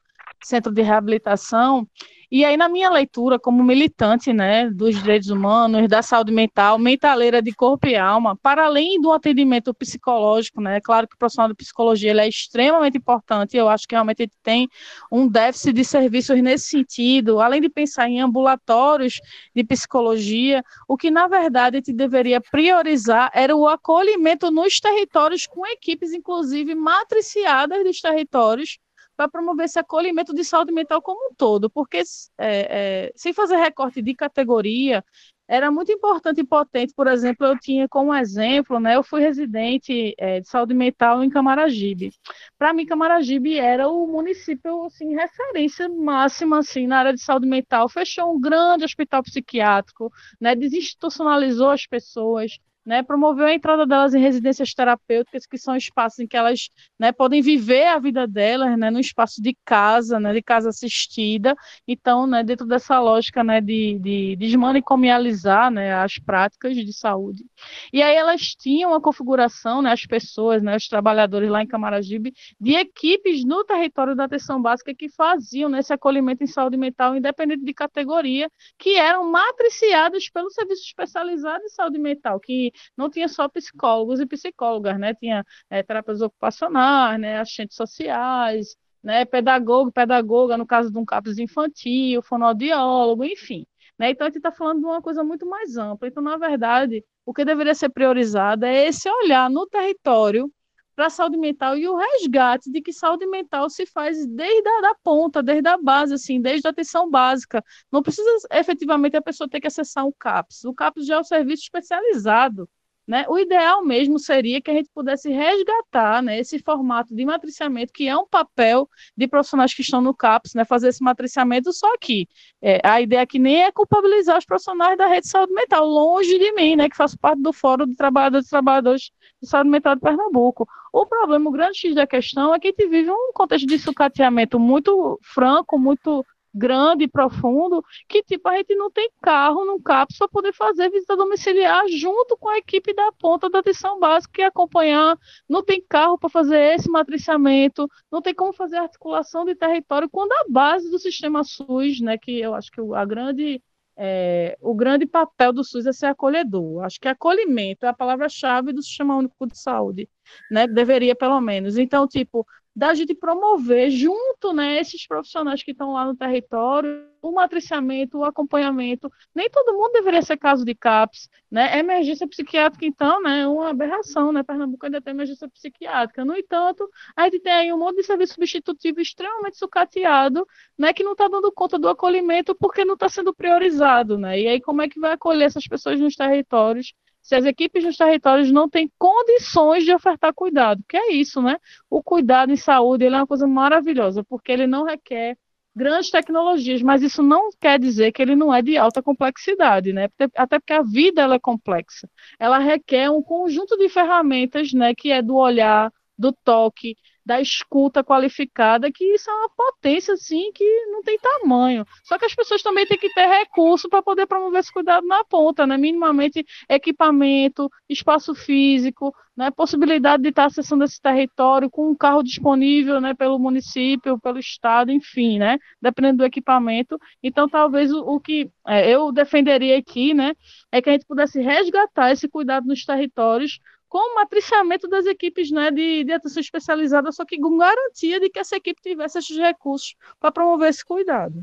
[0.48, 1.88] centro de reabilitação,
[2.36, 7.44] e aí, na minha leitura, como militante né, dos direitos humanos, da saúde mental, mentaleira
[7.44, 11.48] de corpo e alma, para além do atendimento psicológico, né, é claro que o profissional
[11.50, 14.68] de psicologia ele é extremamente importante, eu acho que realmente tem
[15.12, 19.22] um déficit de serviços nesse sentido, além de pensar em ambulatórios
[19.56, 25.46] de psicologia, o que, na verdade, a gente deveria priorizar era o acolhimento nos territórios,
[25.46, 28.80] com equipes, inclusive, matriciadas dos territórios,
[29.16, 32.02] para promover esse acolhimento de saúde mental como um todo, porque
[32.38, 35.04] é, é, sem fazer recorte de categoria,
[35.48, 40.16] era muito importante e potente, por exemplo, eu tinha como exemplo, né, eu fui residente
[40.18, 42.12] é, de saúde mental em Camaragibe.
[42.58, 47.90] Para mim, Camaragibe era o município, assim, referência máxima, assim, na área de saúde mental.
[47.90, 54.20] Fechou um grande hospital psiquiátrico, né, desinstitucionalizou as pessoas, né, promoveu a entrada delas em
[54.20, 56.70] residências terapêuticas, que são espaços em que elas
[57.00, 61.56] né, podem viver a vida delas, né, no espaço de casa, né, de casa assistida.
[61.88, 67.46] Então, né, dentro dessa lógica né, de, de desmanicomializar né, as práticas de saúde.
[67.92, 72.34] E aí elas tinham uma configuração, né, as pessoas, né, os trabalhadores lá em Camaragibe,
[72.60, 77.16] de equipes no território da atenção básica que faziam né, esse acolhimento em saúde mental,
[77.16, 83.28] independente de categoria, que eram matriciados pelo serviço especializado em saúde mental, que não tinha
[83.28, 85.14] só psicólogos e psicólogas, né?
[85.14, 87.40] Tinha é, terapeutas ocupacionais, né?
[87.40, 89.26] Assistentes sociais, né?
[89.26, 93.66] Pedagogo, pedagoga, no caso de um CAPS infantil, fonoaudiólogo, enfim.
[93.98, 94.12] Né?
[94.12, 96.08] Então, a gente está falando de uma coisa muito mais ampla.
[96.08, 100.52] Então, na verdade, o que deveria ser priorizado é esse olhar no território
[100.96, 104.82] para a saúde mental e o resgate de que saúde mental se faz desde a
[104.82, 107.64] da ponta, desde a base, assim, desde a atenção básica.
[107.92, 110.66] Não precisa efetivamente a pessoa ter que acessar um CAPS.
[110.66, 112.70] O CAPS já é um serviço especializado.
[113.06, 113.26] Né?
[113.28, 118.08] O ideal mesmo seria que a gente pudesse resgatar né, esse formato de matriciamento, que
[118.08, 122.28] é um papel de profissionais que estão no CAPS, né, fazer esse matriciamento, só que
[122.62, 126.40] é, a ideia aqui nem é culpabilizar os profissionais da rede de saúde mental, longe
[126.40, 129.12] de mim, né, que faço parte do Fórum de Trabalhadores e Trabalhadores
[129.42, 130.66] de Saúde Mental de Pernambuco.
[130.94, 133.80] O problema, o grande X da questão é que a gente vive um contexto de
[133.80, 140.18] sucateamento muito franco, muito grande profundo, que tipo, a gente não tem carro no CAPS
[140.18, 144.44] para poder fazer visita domiciliar junto com a equipe da ponta da atenção básica e
[144.46, 145.18] acompanhar,
[145.50, 150.32] não tem carro para fazer esse matriciamento, não tem como fazer articulação de território quando
[150.34, 153.62] a base do sistema SUS, né, que eu acho que a grande
[153.96, 156.84] é, o grande papel do SUS é ser acolhedor.
[156.84, 160.10] Acho que acolhimento é a palavra-chave do Sistema Único de Saúde,
[160.50, 160.68] né?
[160.68, 161.78] Deveria, pelo menos.
[161.78, 167.32] Então, tipo, da gente promover junto, né, esses profissionais que estão lá no território, o
[167.32, 169.12] matriciamento, o acompanhamento.
[169.34, 171.78] Nem todo mundo deveria ser caso de CAPS, né?
[171.80, 174.44] Emergência psiquiátrica, então, né, é uma aberração, né?
[174.44, 176.26] Pernambuco ainda tem emergência psiquiátrica.
[176.26, 180.46] No entanto, a gente tem aí um monte de serviço substitutivo extremamente sucateado,
[180.78, 184.40] né, que não está dando conta do acolhimento porque não está sendo priorizado, né?
[184.40, 187.98] E aí como é que vai acolher essas pessoas nos territórios se as equipes nos
[187.98, 191.58] territórios não têm condições de ofertar cuidado, que é isso, né?
[191.90, 195.38] O cuidado em saúde é uma coisa maravilhosa, porque ele não requer
[195.76, 200.08] grandes tecnologias, mas isso não quer dizer que ele não é de alta complexidade, né?
[200.36, 202.10] Até porque a vida ela é complexa.
[202.40, 208.04] Ela requer um conjunto de ferramentas, né, que é do olhar, do toque, da escuta
[208.04, 211.86] qualificada, que isso é uma potência, assim, que não tem tamanho.
[212.04, 215.24] Só que as pessoas também têm que ter recurso para poder promover esse cuidado na
[215.24, 215.78] ponta, né?
[215.78, 219.50] Minimamente equipamento, espaço físico, né?
[219.52, 223.14] Possibilidade de estar acessando esse território com um carro disponível, né?
[223.14, 225.58] Pelo município, pelo estado, enfim, né?
[225.82, 227.00] Dependendo do equipamento.
[227.22, 230.34] Então, talvez o, o que é, eu defenderia aqui, né?
[230.72, 233.60] É que a gente pudesse resgatar esse cuidado nos territórios
[233.94, 238.28] com o matriciamento das equipes né, de, de atenção especializada, só que com garantia de
[238.28, 241.36] que essa equipe tivesse esses recursos para promover esse cuidado.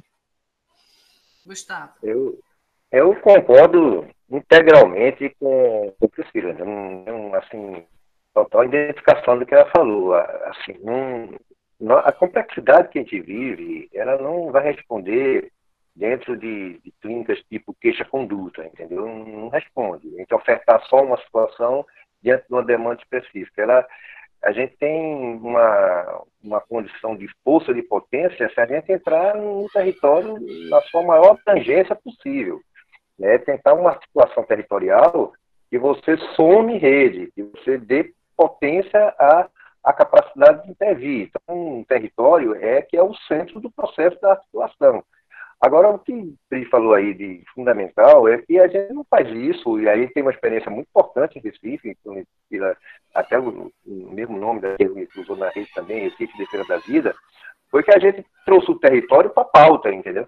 [1.46, 1.92] Gustavo.
[2.02, 2.40] Eu,
[2.90, 6.52] eu concordo integralmente com o Priscila.
[6.54, 6.64] Né?
[6.64, 7.86] Um, assim,
[8.34, 10.14] total identificação do que ela falou.
[10.14, 15.52] Assim, um, a complexidade que a gente vive, ela não vai responder
[15.94, 19.06] dentro de, de clínicas tipo queixa-conduta, entendeu?
[19.06, 20.12] Não, não responde.
[20.16, 21.86] A gente ofertar só uma situação
[22.22, 23.62] diante de uma demanda específica.
[23.62, 23.86] Ela,
[24.42, 29.68] a gente tem uma, uma condição de força, de potência, se a gente entrar no
[29.72, 30.36] território
[30.68, 32.60] na sua maior tangência possível.
[33.18, 33.38] Né?
[33.38, 35.32] Tentar uma articulação territorial
[35.70, 39.48] que você some rede, que você dê potência à,
[39.84, 41.28] à capacidade de intervir.
[41.28, 45.04] Então, um território é que é o centro do processo da articulação.
[45.60, 49.78] Agora, o que o falou aí de fundamental é que a gente não faz isso,
[49.78, 51.96] e aí tem uma experiência muito importante em Recife,
[53.14, 57.14] até o, mesmo nome da que usou na rede também, Recife Defesa da Vida,
[57.70, 60.26] foi que a gente trouxe o território para a pauta, entendeu?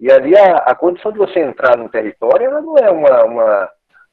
[0.00, 3.70] E ali a, a, condição de você entrar no território, ela não é uma, uma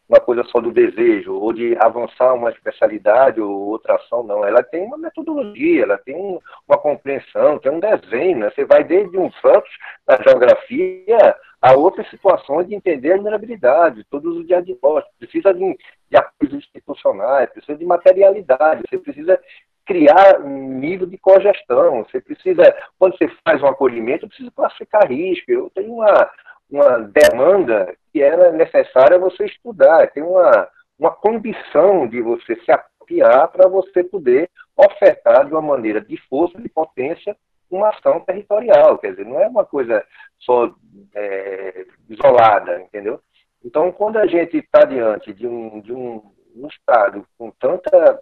[0.09, 4.43] uma coisa só do desejo, ou de avançar uma especialidade ou outra ação, não.
[4.43, 8.39] Ela tem uma metodologia, ela tem uma compreensão, tem um desenho.
[8.39, 8.49] Né?
[8.49, 9.69] Você vai desde um Santos
[10.07, 15.15] da geografia a outras situações de entender a vulnerabilidade, todos os diagnósticos.
[15.19, 15.77] Precisa de,
[16.09, 19.39] de apoios institucionais, precisa de materialidade, você precisa
[19.85, 22.63] criar um nível de cogestão, você precisa,
[22.97, 25.51] quando você faz um acolhimento, precisa classificar risco.
[25.51, 26.29] Eu tenho uma,
[26.69, 30.67] uma demanda que era necessária você estudar, tem uma,
[30.97, 36.59] uma condição de você se apropriar para você poder ofertar de uma maneira de força,
[36.59, 37.35] de potência,
[37.69, 40.03] uma ação territorial, quer dizer, não é uma coisa
[40.39, 40.73] só
[41.13, 43.21] é, isolada, entendeu?
[43.63, 48.19] Então, quando a gente está diante de um, de um, um Estado com tanta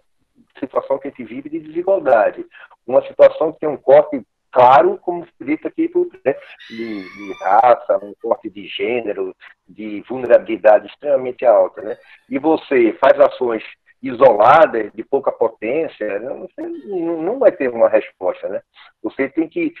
[0.58, 2.44] situação que a gente vive de desigualdade,
[2.86, 4.22] uma situação que tem um corte
[4.58, 5.88] claro, como dito aqui,
[6.24, 6.34] né,
[6.68, 9.32] de, de, raça, um corte de gênero,
[9.68, 11.96] de vulnerabilidade extremamente alta, né?
[12.28, 13.62] E você faz ações
[14.02, 18.60] isoladas, de pouca potência, você não vai ter uma resposta, né?
[19.00, 19.72] Você tem que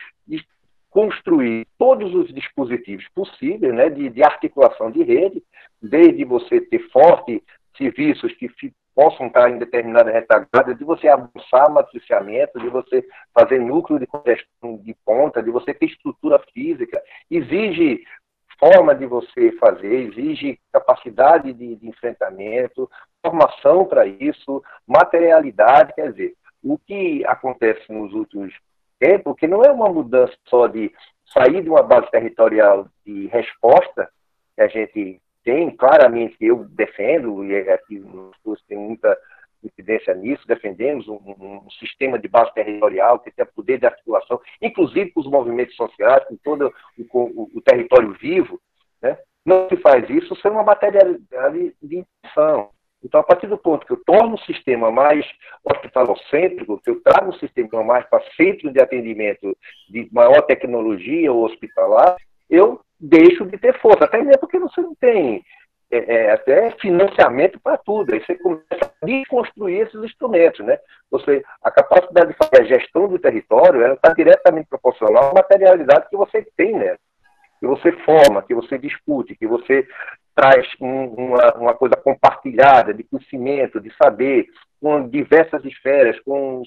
[0.90, 5.42] construir todos os dispositivos possíveis, né, de, de articulação de rede,
[5.82, 7.42] desde você ter forte
[7.76, 8.48] serviços que
[8.98, 14.76] possam estar em determinada retaguarda, de você avançar matriciamento, de você fazer núcleo de congestão
[14.76, 18.02] de ponta, de você ter estrutura física, exige
[18.58, 22.90] forma de você fazer, exige capacidade de, de enfrentamento,
[23.24, 28.52] formação para isso, materialidade, quer dizer, o que acontece nos últimos
[28.98, 30.92] tempos, que não é uma mudança só de
[31.24, 34.10] sair de uma base territorial de resposta,
[34.56, 39.16] que a gente tem claramente, eu defendo, e aqui nos cursos tem muita
[39.64, 45.10] incidência nisso, defendemos um, um, sistema de base territorial que tenha poder de articulação, inclusive
[45.10, 48.60] com os movimentos sociais, com todo o, o, o território vivo,
[49.00, 49.16] né?
[49.42, 51.18] não se faz isso sem uma matéria
[51.82, 52.68] de intenção.
[53.02, 55.24] Então, a partir do ponto que eu torno o sistema mais
[55.64, 59.56] hospitalocêntrico, que eu trago um sistema mais para centro de atendimento
[59.88, 62.16] de maior tecnologia ou hospitalar,
[62.50, 65.44] eu deixo de ter força, até mesmo porque você não tem
[65.90, 68.12] é, é, até financiamento para tudo.
[68.12, 70.78] Aí você começa a desconstruir esses instrumentos, né?
[71.10, 76.08] Você, a capacidade de fazer a gestão do território, ela está diretamente proporcional à materialidade
[76.10, 76.96] que você tem, né?
[77.58, 79.86] Que você forma, que você discute, que você
[80.34, 84.46] traz um, uma, uma coisa compartilhada de conhecimento, de saber,
[84.80, 86.62] com diversas esferas, com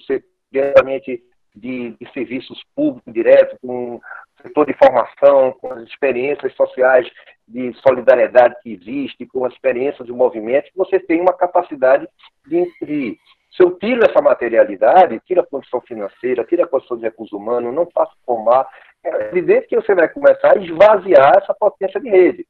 [0.51, 1.23] diretamente
[1.55, 4.01] de, de serviços públicos direto, com o
[4.41, 7.07] setor de formação, com as experiências sociais
[7.47, 12.07] de solidariedade que existe, com as experiências de movimento, você tem uma capacidade
[12.47, 13.19] de, de
[13.51, 17.73] se eu tiro essa materialidade, tiro a condição financeira, tiro a condição de recursos humanos,
[17.73, 18.65] não faço formar,
[19.03, 22.47] é evidente que você vai começar a esvaziar essa potência de rede.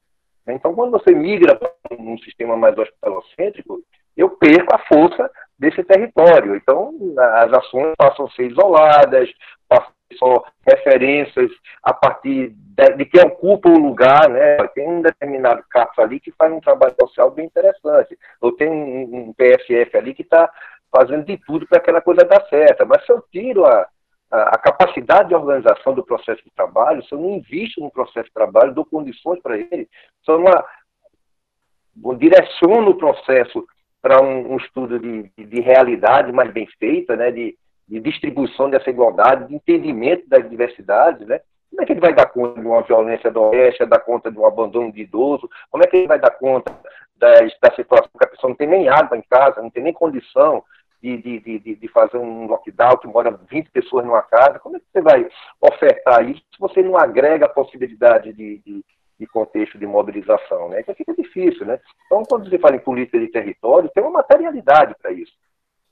[0.48, 3.82] Então, quando você migra para um sistema mais hospitalocêntrico,
[4.18, 5.32] eu perco a força
[5.62, 6.56] desse território.
[6.56, 6.92] Então,
[7.36, 9.30] as ações passam a ser isoladas,
[9.70, 11.52] passam a ser só referências
[11.84, 14.58] a partir de, de quem ocupa o lugar, né?
[14.74, 19.32] Tem um determinado CAPS ali que faz um trabalho social bem interessante, ou tem um,
[19.34, 20.52] PSF ali que está
[20.94, 22.84] fazendo de tudo para aquela coisa dar certo.
[22.88, 23.88] Mas se eu tiro a,
[24.32, 28.34] a, capacidade de organização do processo de trabalho, se eu não invisto no processo de
[28.34, 29.88] trabalho, dou condições para ele,
[30.26, 33.64] se eu não direciono o processo
[34.02, 37.56] para um, um, estudo de, de, de, realidade mais bem feita, né, de,
[37.88, 41.40] de, distribuição dessa igualdade, de entendimento das diversidades, né?
[41.70, 44.46] Como é que ele vai dar conta de uma violência doméstica, dar conta de um
[44.46, 45.50] abandono de idoso?
[45.70, 46.76] Como é que ele vai dar conta
[47.16, 50.64] da situação que a pessoa não tem nem água em casa, não tem nem condição
[51.02, 54.80] de, de, de, de, fazer um lockdown que mora 20 pessoas numa casa, como é
[54.80, 55.28] que você vai
[55.60, 58.86] ofertar isso se você não agrega a possibilidade de, de,
[59.22, 60.70] de contexto de mobilização?
[60.70, 60.82] Né?
[60.82, 61.66] Então fica difícil.
[61.66, 61.80] Né?
[62.08, 65.32] Então, quando você fala em política de território, tem uma materialidade para isso.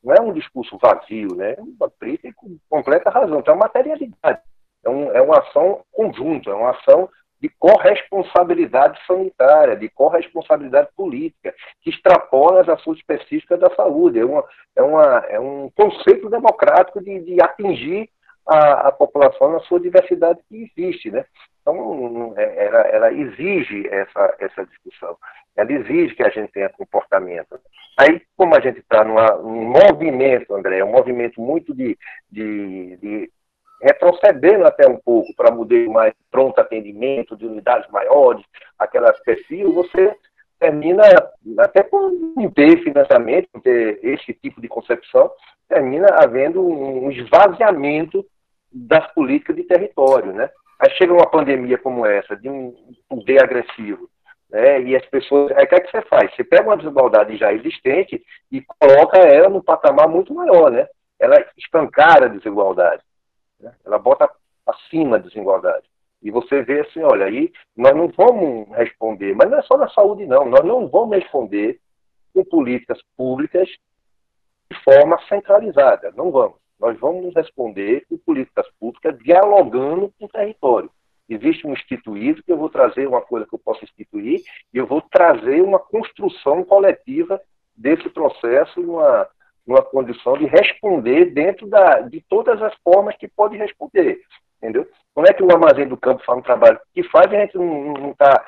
[0.04, 1.56] Não é um discurso vazio, né?
[1.60, 2.34] Uma tem
[2.70, 4.42] completa razão, tem uma materialidade.
[4.84, 7.10] É, um, é uma ação conjunta, é uma ação
[7.42, 14.20] de corresponsabilidade sanitária, de corresponsabilidade política, que extrapola as ações específicas da saúde.
[14.20, 14.44] É, uma,
[14.76, 18.10] é, uma, é um conceito democrático de, de atingir
[18.48, 21.12] a, a, população na sua diversidade que existe.
[21.12, 21.26] Né?
[21.62, 25.18] Então, é, ela, ela exige essa, essa discussão,
[25.56, 27.60] ela exige que a gente tenha comportamento.
[27.98, 31.98] Aí, como a gente está num movimento, André, um movimento muito de,
[32.32, 33.32] de, de
[33.82, 38.44] retrocedendo até um pouco para modelo mais pronto atendimento, de unidades maiores,
[38.78, 40.16] aquelas perfil, você
[40.60, 41.04] termina,
[41.60, 45.32] até por não ter financiamento, não ter esse tipo de concepção,
[45.68, 48.26] termina havendo um esvaziamento
[48.72, 50.50] das políticas de território, né?
[50.80, 52.74] Aí chega uma pandemia como essa, de um
[53.08, 54.10] poder agressivo,
[54.50, 54.82] né?
[54.82, 56.34] E as pessoas, aí o que é que você faz?
[56.34, 60.88] Você pega uma desigualdade já existente e coloca ela num patamar muito maior, né?
[61.20, 63.04] Ela escancara a desigualdade.
[63.60, 63.74] Né?
[63.86, 64.30] Ela bota
[64.66, 65.86] acima a desigualdade.
[66.22, 69.90] E você vê assim, olha, aí nós não vamos responder, mas não é só na
[69.90, 70.46] saúde, não.
[70.46, 71.80] Nós não vamos responder
[72.34, 73.70] com políticas públicas
[74.72, 76.12] de forma centralizada.
[76.16, 76.58] Não vamos.
[76.80, 80.90] Nós vamos responder com políticas públicas dialogando com o território.
[81.28, 84.42] Existe um instituído que eu vou trazer uma coisa que eu posso instituir
[84.74, 87.40] e eu vou trazer uma construção coletiva
[87.76, 89.28] desse processo, uma,
[89.68, 94.22] numa condição de responder dentro da, de todas as formas que pode responder.
[94.58, 94.88] Entendeu?
[95.14, 98.12] Como é que o armazém do campo faz um trabalho que faz a gente não
[98.12, 98.44] está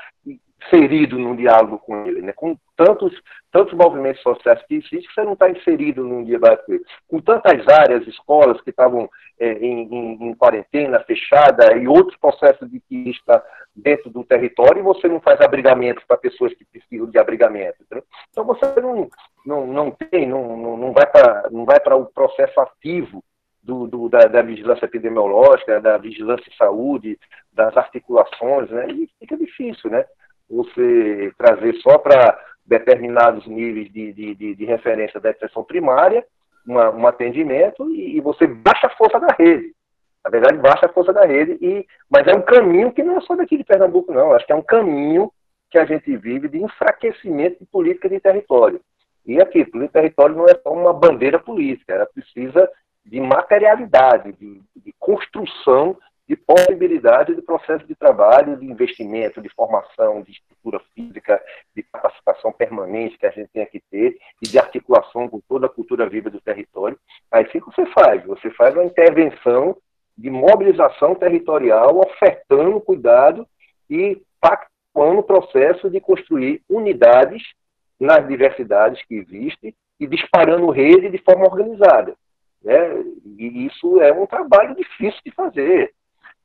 [0.65, 2.33] inserido num diálogo com ele, né?
[2.33, 3.13] com tantos,
[3.51, 6.85] tantos movimentos sociais que existem, você não está inserido num debate com ele.
[7.07, 9.09] Com tantas áreas, escolas que estavam
[9.39, 13.43] é, em, em, em, quarentena, fechada, e outros processos de que está
[13.75, 17.81] dentro do território, e você não faz abrigamento para pessoas que precisam de abrigamento.
[17.81, 18.03] Entendeu?
[18.29, 19.09] Então você não,
[19.45, 23.23] não, não tem, não, não vai para o processo ativo
[23.63, 27.19] do, do, da, da, vigilância epidemiológica, da vigilância em saúde,
[27.53, 28.87] das articulações, né?
[28.89, 30.03] E fica difícil, né?
[30.51, 36.25] Você trazer só para determinados níveis de, de, de, de, referência da atenção primária
[36.65, 39.73] uma, um atendimento e, e, você baixa a força da rede.
[40.23, 43.21] Na verdade, baixa a força da rede, e, mas é um caminho que não é
[43.21, 44.33] só daqui de Pernambuco, não.
[44.33, 45.31] Acho que é um caminho
[45.71, 48.79] que a gente vive de enfraquecimento de política de território.
[49.25, 52.69] E aqui, política de território não é só uma bandeira política, ela precisa
[53.03, 55.97] de materialidade, de, de construção
[56.31, 61.43] de possibilidade de processo de trabalho, de investimento, de formação, de estrutura física,
[61.75, 65.69] de capacitação permanente que a gente tem que ter e de articulação com toda a
[65.69, 66.97] cultura viva do território.
[67.29, 69.75] Aí sim você faz, você faz uma intervenção
[70.17, 73.45] de mobilização territorial, ofertando cuidado
[73.89, 77.43] e pactuando o processo de construir unidades
[77.99, 82.15] nas diversidades que existem e disparando rede de forma organizada.
[82.63, 83.03] Né?
[83.37, 85.93] E isso é um trabalho difícil de fazer,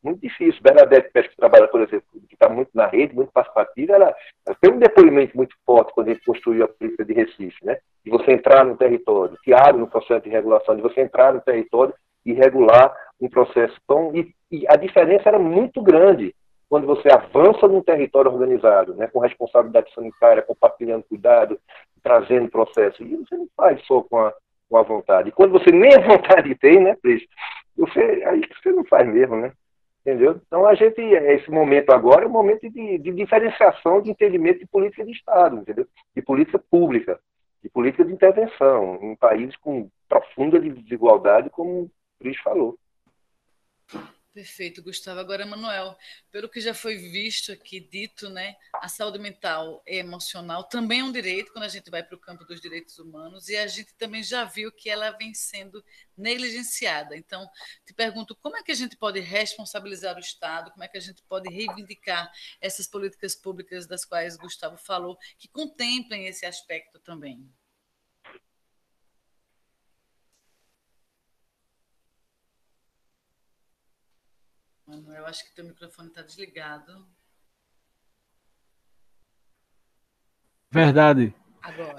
[0.03, 0.63] muito difícil.
[0.63, 4.15] Bernadette Pérez, que trabalha, por exemplo, que está muito na rede, muito participativa, ela,
[4.47, 7.79] ela, tem um depoimento muito forte quando a gente construiu a política de Recife, né?
[8.05, 11.93] de você entrar no território, Tiago no processo de regulação, de você entrar no território
[12.25, 14.15] e regular um processo tão.
[14.15, 16.33] E, e a diferença era muito grande
[16.69, 21.59] quando você avança num território organizado, né, com responsabilidade sanitária, compartilhando cuidado,
[22.03, 23.03] trazendo processo.
[23.03, 24.33] E você não faz só com a,
[24.69, 25.29] com a vontade.
[25.29, 27.25] E quando você nem a vontade tem, né, Cris?
[27.77, 29.53] Você, aí você não faz mesmo, né?
[30.07, 30.41] Entendeu?
[30.47, 34.67] Então a gente, esse momento agora é um momento de, de diferenciação de entendimento de
[34.67, 35.85] política de Estado, entendeu?
[36.15, 37.19] De política pública,
[37.61, 41.91] de política de intervenção em países com profunda desigualdade, como o
[42.21, 42.79] Cris falou.
[44.37, 45.19] Perfeito, Gustavo.
[45.19, 45.97] Agora, Manuel,
[46.31, 51.05] pelo que já foi visto aqui, dito, né, a saúde mental e emocional também é
[51.05, 53.95] um direito quando a gente vai para o campo dos direitos humanos e a gente
[53.95, 55.83] também já viu que ela vem sendo
[56.15, 57.17] negligenciada.
[57.17, 57.49] Então,
[57.87, 61.01] te pergunto, como é que a gente pode responsabilizar o Estado, como é que a
[61.01, 62.31] gente pode reivindicar
[62.61, 67.51] essas políticas públicas das quais Gustavo falou, que contemplem esse aspecto também?
[74.87, 77.07] Manuel, acho que teu microfone está desligado.
[80.71, 81.35] Verdade.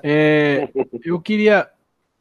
[0.01, 0.69] É,
[1.03, 1.69] eu queria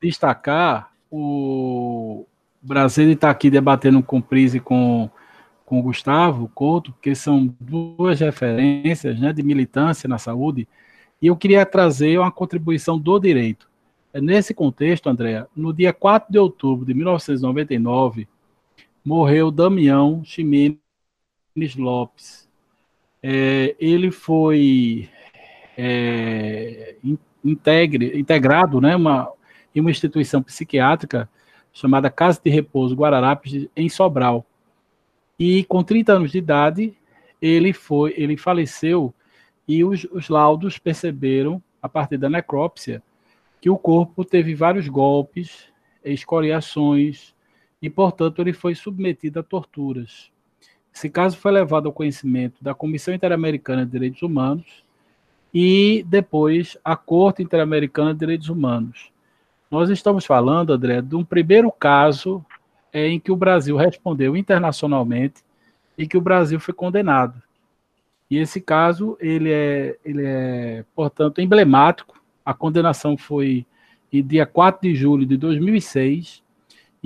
[0.00, 2.26] destacar o
[2.60, 5.08] Brasil está aqui debatendo com o Pris e com,
[5.64, 10.66] com o Gustavo Couto, porque são duas referências né, de militância na saúde,
[11.22, 13.68] e eu queria trazer uma contribuição do direito.
[14.12, 18.26] É nesse contexto, Andréa, no dia 4 de outubro de 1999,
[19.06, 20.80] morreu Damião Ximenes
[21.76, 22.48] Lopes.
[23.22, 25.08] É, ele foi
[25.78, 26.96] é,
[27.44, 29.32] integre, integrado né, uma,
[29.72, 31.30] em uma instituição psiquiátrica
[31.72, 34.44] chamada Casa de Repouso Guararapes, em Sobral.
[35.38, 36.92] E com 30 anos de idade,
[37.40, 39.14] ele foi, ele faleceu
[39.68, 43.00] e os, os laudos perceberam, a partir da necrópsia,
[43.60, 45.68] que o corpo teve vários golpes,
[46.04, 47.35] escoriações,
[47.80, 50.30] e, portanto, ele foi submetido a torturas.
[50.94, 54.84] Esse caso foi levado ao conhecimento da Comissão Interamericana de Direitos Humanos
[55.52, 59.10] e depois à Corte Interamericana de Direitos Humanos.
[59.70, 62.44] Nós estamos falando, André, de um primeiro caso
[62.92, 65.42] é, em que o Brasil respondeu internacionalmente
[65.98, 67.42] e que o Brasil foi condenado.
[68.30, 72.20] E esse caso, ele é, ele é, portanto, emblemático.
[72.44, 73.66] A condenação foi
[74.12, 76.42] em dia 4 de julho de 2006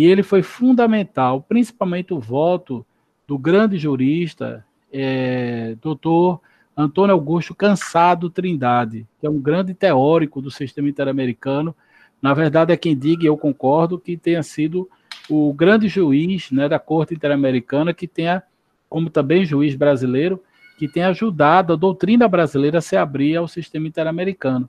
[0.01, 2.87] e ele foi fundamental, principalmente o voto
[3.29, 6.41] do grande jurista, é, doutor
[6.75, 11.77] Antônio Augusto Cansado Trindade, que é um grande teórico do sistema interamericano.
[12.23, 14.89] Na verdade, é quem diga, e eu concordo, que tenha sido
[15.29, 18.43] o grande juiz né, da Corte Interamericana, que tenha,
[18.89, 20.43] como também juiz brasileiro,
[20.79, 24.67] que tenha ajudado a doutrina brasileira a se abrir ao sistema interamericano.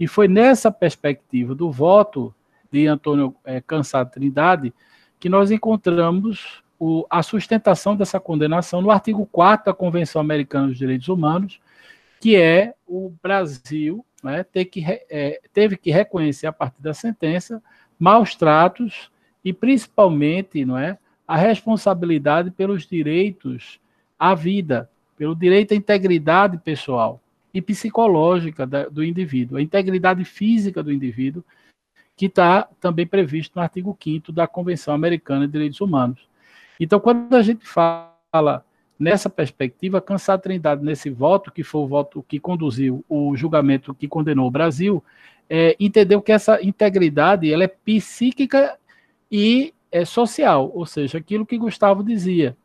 [0.00, 2.34] E foi nessa perspectiva do voto
[2.72, 4.72] de Antônio é, Cansado Trindade,
[5.20, 10.78] que nós encontramos o, a sustentação dessa condenação no artigo 4 da Convenção Americana dos
[10.78, 11.60] Direitos Humanos,
[12.20, 17.62] que é o Brasil né, ter que, é, teve que reconhecer a partir da sentença
[17.98, 19.10] maus tratos
[19.44, 23.78] e principalmente não é, a responsabilidade pelos direitos
[24.18, 27.20] à vida, pelo direito à integridade pessoal
[27.52, 31.44] e psicológica da, do indivíduo, a integridade física do indivíduo
[32.16, 36.28] que está também previsto no artigo 5 da Convenção Americana de Direitos Humanos.
[36.78, 38.64] Então, quando a gente fala
[38.98, 44.06] nessa perspectiva, Cansar Trindade, nesse voto, que foi o voto que conduziu o julgamento que
[44.06, 45.02] condenou o Brasil,
[45.48, 48.78] é, entendeu que essa integridade ela é psíquica
[49.30, 52.56] e é social, ou seja, aquilo que Gustavo dizia,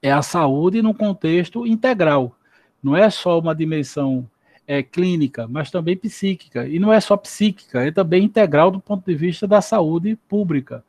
[0.00, 2.34] é a saúde num contexto integral,
[2.82, 4.28] não é só uma dimensão
[4.68, 6.68] é, clínica, mas também psíquica.
[6.68, 10.84] E não é só psíquica, é também integral do ponto de vista da saúde pública.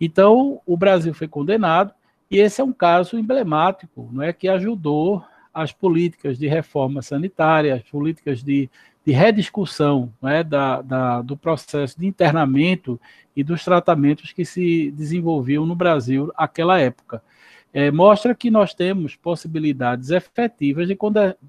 [0.00, 1.92] Então, o Brasil foi condenado,
[2.30, 7.74] e esse é um caso emblemático, não é que ajudou as políticas de reforma sanitária,
[7.74, 8.70] as políticas de,
[9.04, 12.98] de rediscussão é, da, da, do processo de internamento
[13.36, 17.22] e dos tratamentos que se desenvolviam no Brasil naquela época
[17.72, 20.96] é, mostra que nós temos possibilidades efetivas de,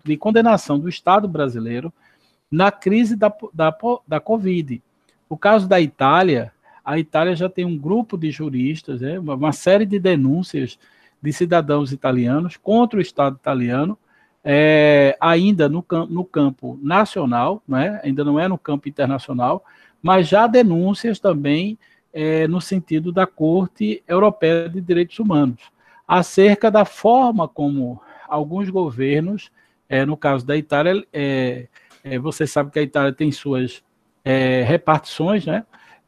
[0.05, 1.91] de condenação do Estado brasileiro
[2.49, 3.75] na crise da, da,
[4.07, 4.81] da Covid.
[5.27, 6.53] O caso da Itália,
[6.85, 10.79] a Itália já tem um grupo de juristas, né, uma, série de denúncias
[11.21, 13.97] de cidadãos italianos contra o Estado italiano,
[14.45, 19.63] é, ainda no, no campo nacional, né, ainda não é no campo internacional,
[20.01, 21.77] mas já denúncias também
[22.13, 25.73] é, no sentido da Corte Europeia de Direitos Humanos
[26.07, 29.51] acerca da forma como alguns governos,
[29.87, 31.67] é, no caso da Itália, é,
[32.03, 33.83] é, você sabe que a Itália tem suas
[34.23, 35.65] é, repartições, né,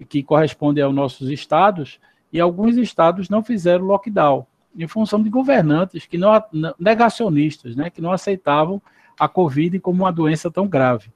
[0.10, 2.00] que correspondem aos nossos estados,
[2.32, 6.32] e alguns estados não fizeram lockdown, em função de governantes que não
[6.78, 8.82] negacionistas, né, que não aceitavam
[9.18, 11.10] a Covid como uma doença tão grave.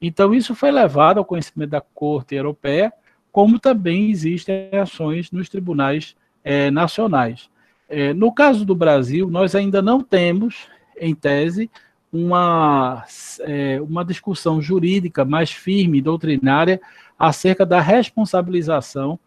[0.00, 2.92] Então, isso foi levado ao conhecimento da Corte Europeia,
[3.30, 7.48] como também existem ações nos tribunais é, nacionais.
[7.94, 10.66] É, no caso do Brasil, nós ainda não temos,
[10.98, 11.70] em tese,
[12.10, 13.04] uma,
[13.40, 16.80] é, uma discussão jurídica mais firme, doutrinária,
[17.18, 19.18] acerca da responsabilização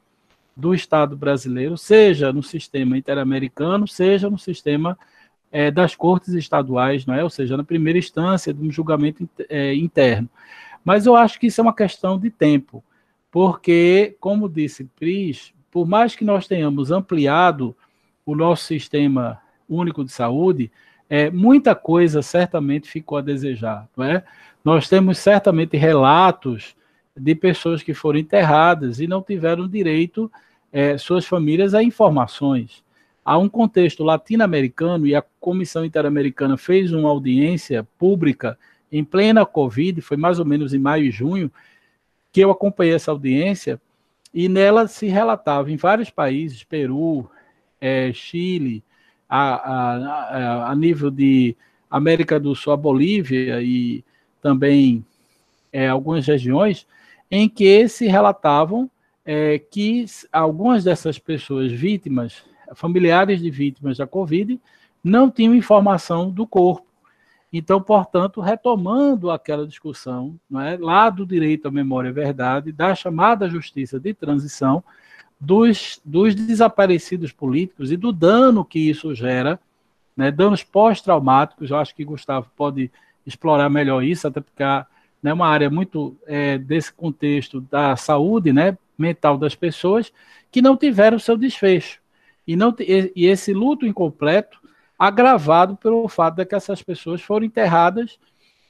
[0.57, 4.97] do Estado brasileiro, seja no sistema interamericano, seja no sistema
[5.51, 7.24] é, das cortes estaduais, não é?
[7.24, 10.28] ou seja, na primeira instância de um julgamento é, interno.
[10.84, 12.84] Mas eu acho que isso é uma questão de tempo,
[13.30, 17.76] porque, como disse Cris, por mais que nós tenhamos ampliado
[18.26, 20.71] o nosso sistema único de saúde,
[21.09, 23.88] é, muita coisa certamente ficou a desejar.
[23.95, 24.23] Não é?
[24.63, 26.76] Nós temos certamente relatos
[27.15, 30.32] de pessoas que foram enterradas e não tiveram direito,
[30.71, 32.84] é, suas famílias, a informações.
[33.23, 38.57] Há um contexto latino-americano e a Comissão Interamericana fez uma audiência pública
[38.91, 41.51] em plena Covid, foi mais ou menos em maio e junho,
[42.32, 43.80] que eu acompanhei essa audiência,
[44.34, 47.30] e nela se relatava em vários países, Peru,
[47.86, 48.83] é, Chile,
[49.29, 51.55] a, a, a, nível de
[51.89, 54.03] América do Sul, a Bolívia e
[54.41, 55.05] também
[55.71, 56.88] é, algumas regiões,
[57.29, 58.89] em que se relatavam
[59.23, 64.59] é, que algumas dessas pessoas vítimas, familiares de vítimas da Covid,
[65.03, 66.88] não tinham informação do corpo.
[67.53, 73.47] Então, portanto, retomando aquela discussão é, lá do direito à memória e verdade, da chamada
[73.47, 74.83] justiça de transição,
[75.39, 79.59] dos, dos desaparecidos políticos e do dano que isso gera,
[80.15, 81.69] né, danos pós-traumáticos.
[81.69, 82.91] Eu acho que Gustavo pode
[83.25, 84.86] explorar melhor isso, até porque é
[85.21, 90.11] né, uma área muito é, desse contexto da saúde né, mental das pessoas
[90.51, 91.99] que não tiveram seu desfecho.
[92.47, 94.61] E, não, e esse luto incompleto
[94.97, 98.17] agravado pelo fato de que essas pessoas foram enterradas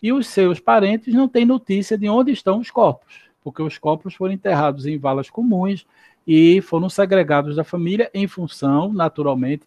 [0.02, 4.16] e os seus parentes não têm notícia de onde estão os corpos, porque os corpos
[4.16, 5.86] foram enterrados em valas comuns,
[6.26, 9.64] e foram segregados da família em função, naturalmente,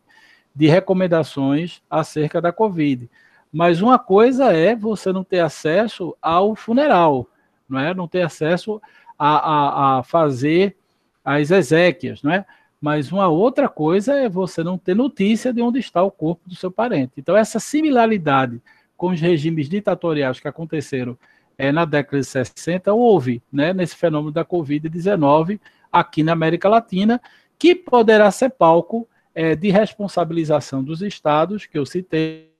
[0.54, 3.08] de recomendações acerca da Covid.
[3.52, 7.28] Mas uma coisa é você não ter acesso ao funeral,
[7.68, 7.94] não é?
[7.94, 8.80] Não ter acesso
[9.18, 10.76] a, a, a fazer
[11.24, 12.44] as exéquias, não é?
[12.80, 16.54] Mas uma outra coisa é você não ter notícia de onde está o corpo do
[16.54, 17.12] seu parente.
[17.16, 18.60] Então, essa similaridade
[18.96, 21.18] com os regimes ditatoriais que aconteceram
[21.56, 25.58] é, na década de 60 houve, né, nesse fenômeno da Covid-19,
[25.98, 27.20] aqui na América Latina,
[27.58, 32.50] que poderá ser palco é, de responsabilização dos estados, que eu citei,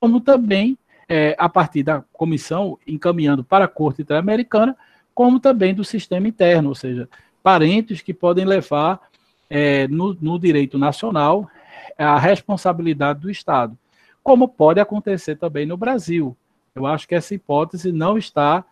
[0.00, 0.78] como também,
[1.08, 4.76] é, a partir da comissão, encaminhando para a Corte Interamericana,
[5.14, 7.08] como também do sistema interno, ou seja,
[7.42, 9.00] parentes que podem levar
[9.48, 11.48] é, no, no direito nacional
[11.96, 13.78] a responsabilidade do Estado,
[14.22, 16.36] como pode acontecer também no Brasil.
[16.74, 18.64] Eu acho que essa hipótese não está,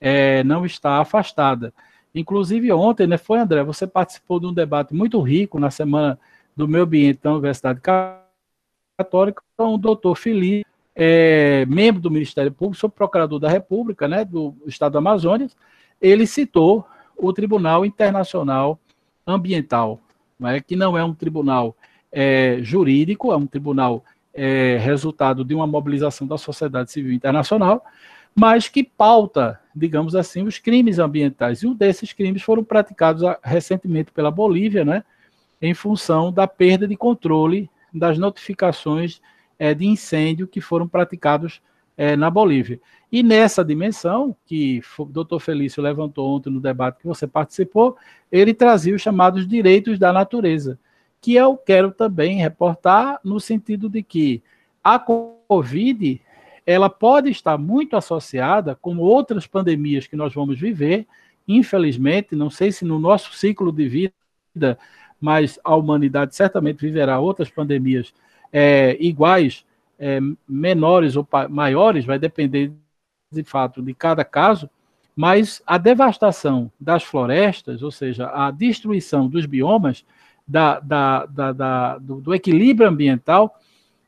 [0.00, 1.72] é, não está afastada.
[2.14, 6.18] Inclusive ontem, né, foi André, você participou de um debate muito rico na semana
[6.56, 12.80] do meio ambiente da Universidade Católica com o doutor Felipe, é, membro do Ministério Público,
[12.80, 15.56] sou procurador da República, né, do Estado do Amazonas,
[16.00, 16.86] ele citou
[17.16, 18.78] o Tribunal Internacional
[19.26, 20.00] Ambiental,
[20.38, 21.76] né, que não é um tribunal
[22.12, 27.84] é, jurídico, é um tribunal é, resultado de uma mobilização da sociedade civil internacional,
[28.34, 31.62] mas que pauta, digamos assim, os crimes ambientais.
[31.62, 35.04] E um desses crimes foram praticados ah, recentemente pela Bolívia, né,
[35.60, 39.20] em função da perda de controle das notificações
[39.58, 41.60] é, de incêndio que foram praticados
[41.96, 42.80] é, na Bolívia.
[43.10, 47.96] E nessa dimensão, que o doutor Felício levantou ontem no debate que você participou,
[48.30, 50.78] ele trazia os chamados direitos da natureza,
[51.20, 54.42] que eu quero também reportar no sentido de que
[54.82, 56.20] a Covid
[56.66, 61.06] ela pode estar muito associada com outras pandemias que nós vamos viver,
[61.46, 64.78] infelizmente, não sei se no nosso ciclo de vida,
[65.20, 68.14] mas a humanidade certamente viverá outras pandemias
[68.52, 69.64] é, iguais,
[69.98, 72.72] é, menores ou maiores, vai depender
[73.30, 74.70] de fato de cada caso,
[75.14, 80.04] mas a devastação das florestas, ou seja, a destruição dos biomas,
[80.46, 83.58] da, da, da, do, do equilíbrio ambiental,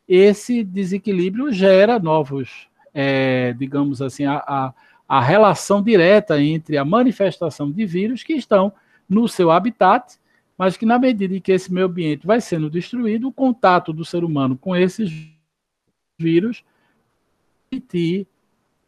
[0.09, 4.75] esse desequilíbrio gera novos, é, digamos assim, a, a,
[5.09, 8.73] a, relação direta entre a manifestação de vírus que estão
[9.09, 10.19] no seu habitat,
[10.57, 14.05] mas que na medida em que esse meio ambiente vai sendo destruído, o contato do
[14.05, 15.11] ser humano com esses
[16.19, 16.65] vírus
[17.69, 18.27] permitir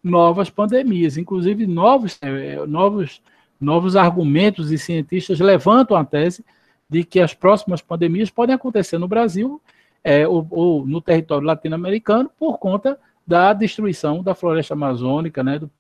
[0.03, 3.21] novas pandemias, inclusive novos, é, novos,
[3.61, 6.45] novos argumentos e cientistas levantam a tese
[6.89, 9.61] de que as próximas pandemias podem acontecer no Brasil
[10.03, 15.71] é, ou, ou, no território latino-americano por conta da destruição da floresta amazônica, né, do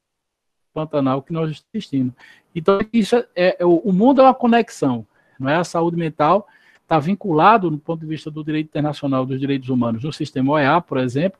[0.74, 2.14] Pantanal que nós estamos assistindo.
[2.54, 5.06] Então, isso é, é, o mundo é uma conexão,
[5.38, 5.56] não é?
[5.56, 6.46] A saúde mental
[6.82, 10.80] está vinculado, no ponto de vista do direito internacional dos direitos humanos, no sistema OEA,
[10.80, 11.38] por exemplo,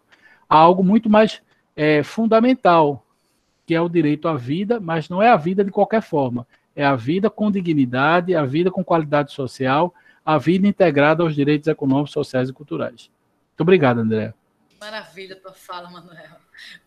[0.49, 1.43] a algo muito mais
[1.75, 3.05] é, fundamental,
[3.67, 6.47] que é o direito à vida, mas não é a vida de qualquer forma.
[6.75, 9.93] É a vida com dignidade, a vida com qualidade social,
[10.29, 13.11] a vida integrada aos direitos econômicos, sociais e culturais.
[13.49, 14.35] Muito obrigado, André.
[14.79, 16.37] Maravilha tua fala, Manuel.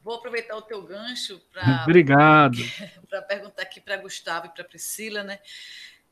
[0.03, 2.59] Vou aproveitar o teu gancho para Obrigado.
[3.09, 5.39] para perguntar aqui para Gustavo e para Priscila, né?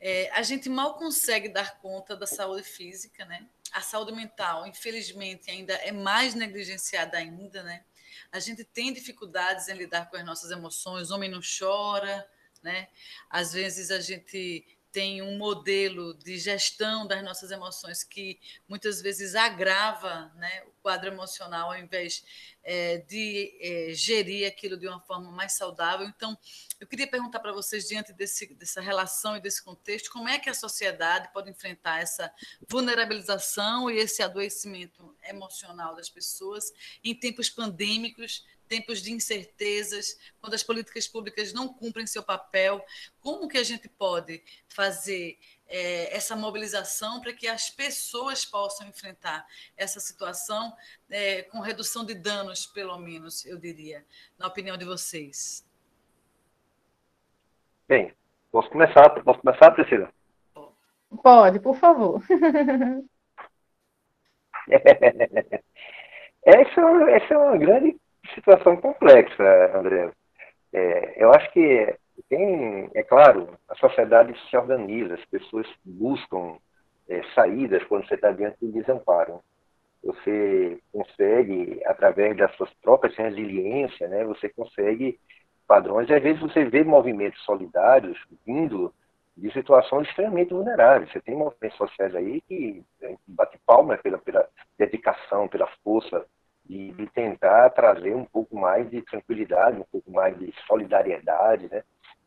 [0.00, 3.46] É, a gente mal consegue dar conta da saúde física, né?
[3.72, 7.84] A saúde mental, infelizmente, ainda é mais negligenciada ainda, né?
[8.32, 11.12] A gente tem dificuldades em lidar com as nossas emoções.
[11.12, 12.28] O homem não chora,
[12.60, 12.88] né?
[13.30, 18.38] Às vezes a gente tem um modelo de gestão das nossas emoções que
[18.68, 22.24] muitas vezes agrava né, o quadro emocional ao invés
[22.62, 26.06] é, de é, gerir aquilo de uma forma mais saudável.
[26.06, 26.36] Então,
[26.78, 30.50] eu queria perguntar para vocês, diante desse, dessa relação e desse contexto, como é que
[30.50, 32.32] a sociedade pode enfrentar essa
[32.68, 36.72] vulnerabilização e esse adoecimento emocional das pessoas
[37.02, 42.84] em tempos pandêmicos, tempos de incertezas, quando as políticas públicas não cumprem seu papel,
[43.20, 49.44] como que a gente pode fazer é, essa mobilização para que as pessoas possam enfrentar
[49.76, 50.72] essa situação
[51.10, 54.06] é, com redução de danos, pelo menos, eu diria,
[54.38, 55.68] na opinião de vocês?
[57.88, 58.14] Bem,
[58.52, 60.12] posso começar, posso começar, Priscila?
[61.24, 62.22] Pode, por favor.
[66.46, 67.98] essa, essa é uma grande
[68.34, 70.10] situação complexa, André.
[70.72, 71.94] É, eu acho que
[72.28, 76.56] tem, é claro, a sociedade se organiza, as pessoas buscam
[77.08, 79.40] é, saídas quando você está diante do desamparo.
[80.02, 85.18] Você consegue, através das suas próprias resiliência, né, você consegue
[85.66, 88.92] padrões, e às vezes você vê movimentos solidários vindo
[89.36, 91.10] de situações extremamente vulneráveis.
[91.12, 92.82] Você tem movimentos sociais aí que
[93.26, 96.26] bate palma pela, pela dedicação, pela força
[96.70, 101.82] de, de, tentar trazer um pouco mais de tranquilidade, um pouco mais de solidariedade, né?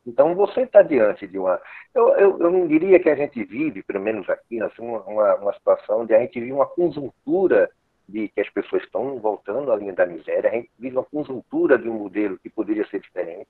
[0.06, 1.62] Então, você está diante de uma...
[1.96, 5.54] Eu, eu, eu, não diria que a gente vive, pelo menos aqui, assim, uma, uma
[5.54, 7.72] situação onde a gente vive uma conjuntura
[8.08, 11.78] de que as pessoas estão voltando à linha da miséria, a gente vive uma conjuntura
[11.78, 13.48] de um modelo que poderia ser diferente,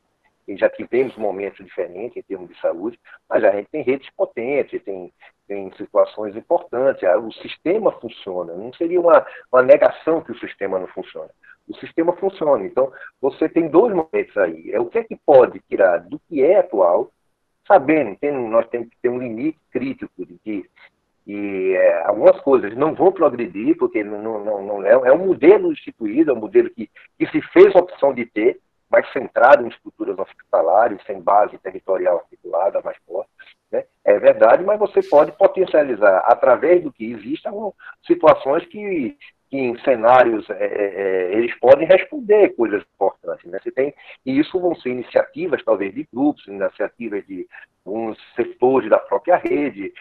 [0.47, 4.83] e já tivemos momentos diferentes em termos de saúde, mas a gente tem redes potentes,
[4.83, 5.11] tem,
[5.47, 10.87] tem situações importantes, o sistema funciona, não seria uma, uma negação que o sistema não
[10.87, 11.29] funciona.
[11.67, 12.91] O sistema funciona, então
[13.21, 16.59] você tem dois momentos aí, é o que é que pode tirar do que é
[16.59, 17.09] atual,
[17.65, 20.69] sabendo, tem, nós temos que ter um limite crítico de que
[21.25, 25.71] e é, algumas coisas não vão progredir, porque não, não, não é, é, um modelo
[25.71, 28.59] instituído, é um modelo que, que se fez a opção de ter,
[28.93, 33.31] mais centrado em estruturas hospitalares, sem base territorial articulada, mais forte.
[33.71, 33.83] Né?
[34.05, 37.49] É verdade, mas você pode potencializar, através do que existe,
[38.05, 39.17] situações que,
[39.49, 43.49] que em cenários é, é, é, eles podem responder coisas importantes.
[43.49, 43.59] Né?
[43.63, 47.47] Você tem, e isso vão ser iniciativas, talvez, de grupos, iniciativas de
[47.83, 49.91] uns setores da própria rede,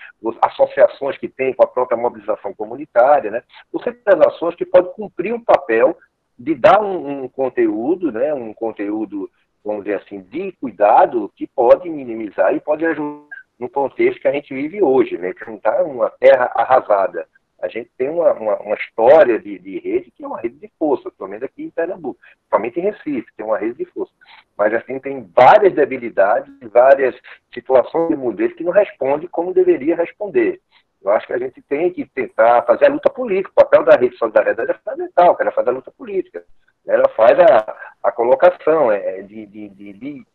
[0.42, 3.30] associações que têm com a própria mobilização comunitária.
[3.30, 3.42] Né?
[3.72, 5.96] Você tem ações que podem cumprir um papel
[6.42, 9.30] de dar um, um, conteúdo, né, um conteúdo,
[9.64, 13.22] vamos dizer assim, de cuidado que pode minimizar e pode ajudar
[13.58, 17.26] no contexto que a gente vive hoje, né, que não está uma terra arrasada.
[17.60, 20.68] A gente tem uma, uma, uma história de, de, rede que é uma rede de
[20.76, 22.18] força, menos aqui em Pernambuco,
[22.50, 24.12] somente em Recife, tem uma rede de força.
[24.58, 27.14] Mas assim, tem várias debilidades, várias
[27.54, 30.60] situações de modelo que não responde como deveria responder.
[31.04, 33.50] Eu acho que a gente tem que tentar fazer a luta política.
[33.50, 36.44] O papel da rede de solidariedade é fundamental, ela faz a luta política.
[36.86, 40.26] Ela faz a, a colocação é, de, de, de, de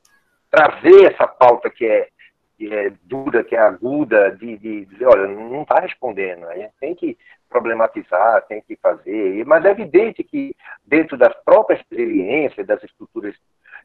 [0.52, 2.10] trazer essa pauta que é,
[2.58, 6.46] que é dura, que é aguda, de, de dizer, olha, não está respondendo.
[6.46, 9.46] A gente tem que problematizar, tem que fazer.
[9.46, 10.56] Mas é evidente que
[10.86, 13.36] dentro das próprias experiências, das estruturas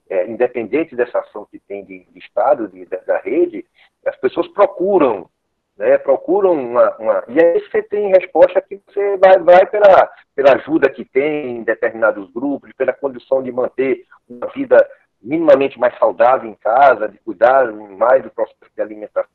[0.08, 3.64] é, independentes dessa ação que tem de, de Estado, de, da rede,
[4.06, 5.28] as pessoas procuram
[5.76, 10.54] né, procuram uma, uma, E aí você tem resposta que você vai, vai pela, pela
[10.54, 14.76] ajuda que tem em determinados grupos, pela condição de manter uma vida
[15.20, 19.26] minimamente mais saudável em casa, de cuidar mais do processo de alimentação,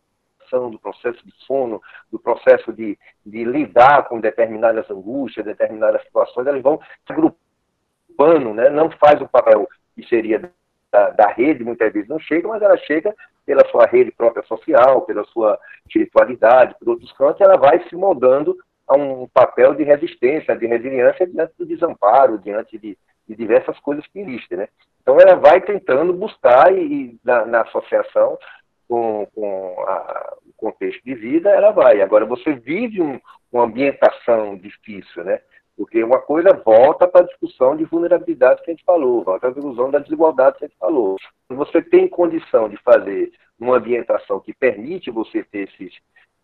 [0.69, 1.81] do processo de sono,
[2.11, 8.69] do processo de, de lidar com determinadas angústias, determinadas situações, elas vão se agrupando, né?
[8.69, 10.51] não faz o papel que seria
[10.91, 13.13] da, da, rede, muitas vezes não chega, mas ela chega
[13.45, 18.55] pela sua rede própria social, pela sua espiritualidade, por outros cantos, ela vai se moldando
[18.87, 24.05] a um papel de resistência, de resiliência diante do desamparo, diante de, de diversas coisas
[24.07, 24.59] que existem.
[24.59, 24.67] Né?
[25.01, 28.37] Então, ela vai tentando buscar, e, e na, na, associação
[28.87, 32.01] com, com a, contexto de vida, ela vai.
[32.01, 33.19] Agora, você vive um,
[33.51, 35.39] uma ambientação difícil, né?
[35.77, 39.51] Porque uma coisa volta para a discussão de vulnerabilidade que a gente falou, volta à
[39.51, 41.17] discussão da desigualdade que a gente falou.
[41.49, 45.93] Você tem condição de fazer uma ambientação que permite você ter esses,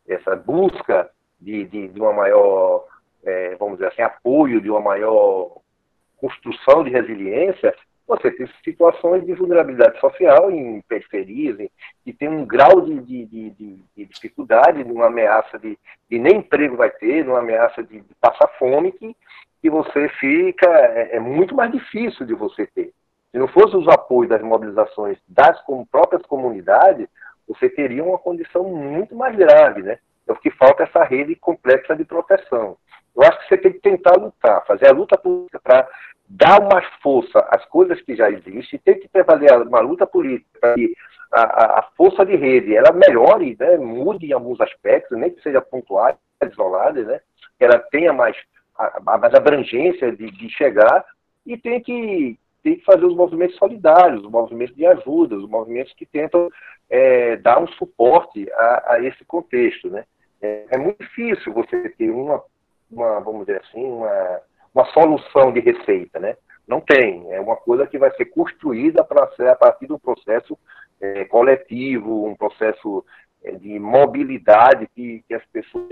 [0.07, 1.09] essa busca
[1.41, 2.85] de, de, de uma maior,
[3.23, 5.57] é, vamos dizer assim, apoio, de uma maior
[6.17, 7.75] construção de resiliência,
[8.07, 11.57] você tem situações de vulnerabilidade social em periferias,
[12.03, 13.49] que tem um grau de, de, de,
[13.95, 15.77] de dificuldade, numa ameaça de,
[16.09, 19.15] de, nem emprego vai ter, numa ameaça de, de passar fome, que,
[19.61, 22.93] que você fica, é, é, muito mais difícil de você ter.
[23.31, 27.07] Se não fosse os apoios das mobilizações das como, próprias comunidades,
[27.47, 29.97] você teria uma condição muito mais grave, né?
[30.27, 32.77] É o que falta essa rede complexa de proteção.
[33.15, 35.87] Eu acho que você tem que tentar lutar, fazer a luta política para
[36.27, 40.73] dar mais força às coisas que já existem, tem que prevaler uma luta política para
[40.73, 40.93] que
[41.31, 45.61] a, a, força de rede ela melhore, né, mude em alguns aspectos, nem que seja
[45.61, 47.19] pontual, isolada, né,
[47.57, 48.35] que ela tenha mais,
[48.77, 51.05] a, mais abrangência de, de chegar
[51.45, 55.93] e tem que, tem que fazer os movimentos solidários, os movimentos de ajuda, os movimentos
[55.93, 56.49] que tentam
[56.89, 59.89] é, dar um suporte a, a esse contexto.
[59.89, 60.05] Né.
[60.41, 62.41] É, é, muito difícil você ter uma,
[62.93, 64.41] uma, vamos dizer assim, uma
[64.73, 66.35] uma solução de receita, né?
[66.67, 67.31] Não tem.
[67.31, 70.57] É uma coisa que vai ser construída para ser a partir de um processo
[70.99, 73.05] é, coletivo, um processo
[73.43, 75.89] é, de mobilidade que, que, as pessoas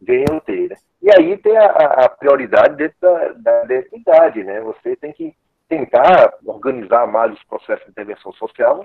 [0.00, 0.70] venham ter.
[0.70, 0.76] Né?
[1.02, 4.60] E aí tem a, a prioridade dentro da, da identidade, né?
[4.62, 5.34] Você tem que
[5.68, 8.84] tentar organizar mais os processos de intervenção social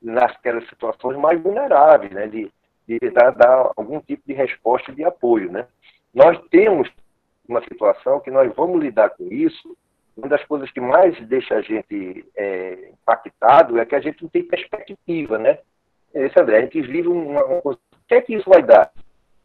[0.00, 2.26] nasquelas situações mais vulneráveis, né?
[2.26, 2.52] De,
[2.86, 5.66] de tentar dar algum tipo de resposta de apoio, né?
[6.14, 6.90] Nós temos
[7.48, 9.76] uma situação que nós vamos lidar com isso.
[10.16, 14.28] Uma das coisas que mais deixa a gente é, impactado é que a gente não
[14.28, 15.58] tem perspectiva, né?
[16.14, 17.78] Esse André, a gente vive uma, uma coisa.
[17.92, 18.92] O que é que isso vai dar?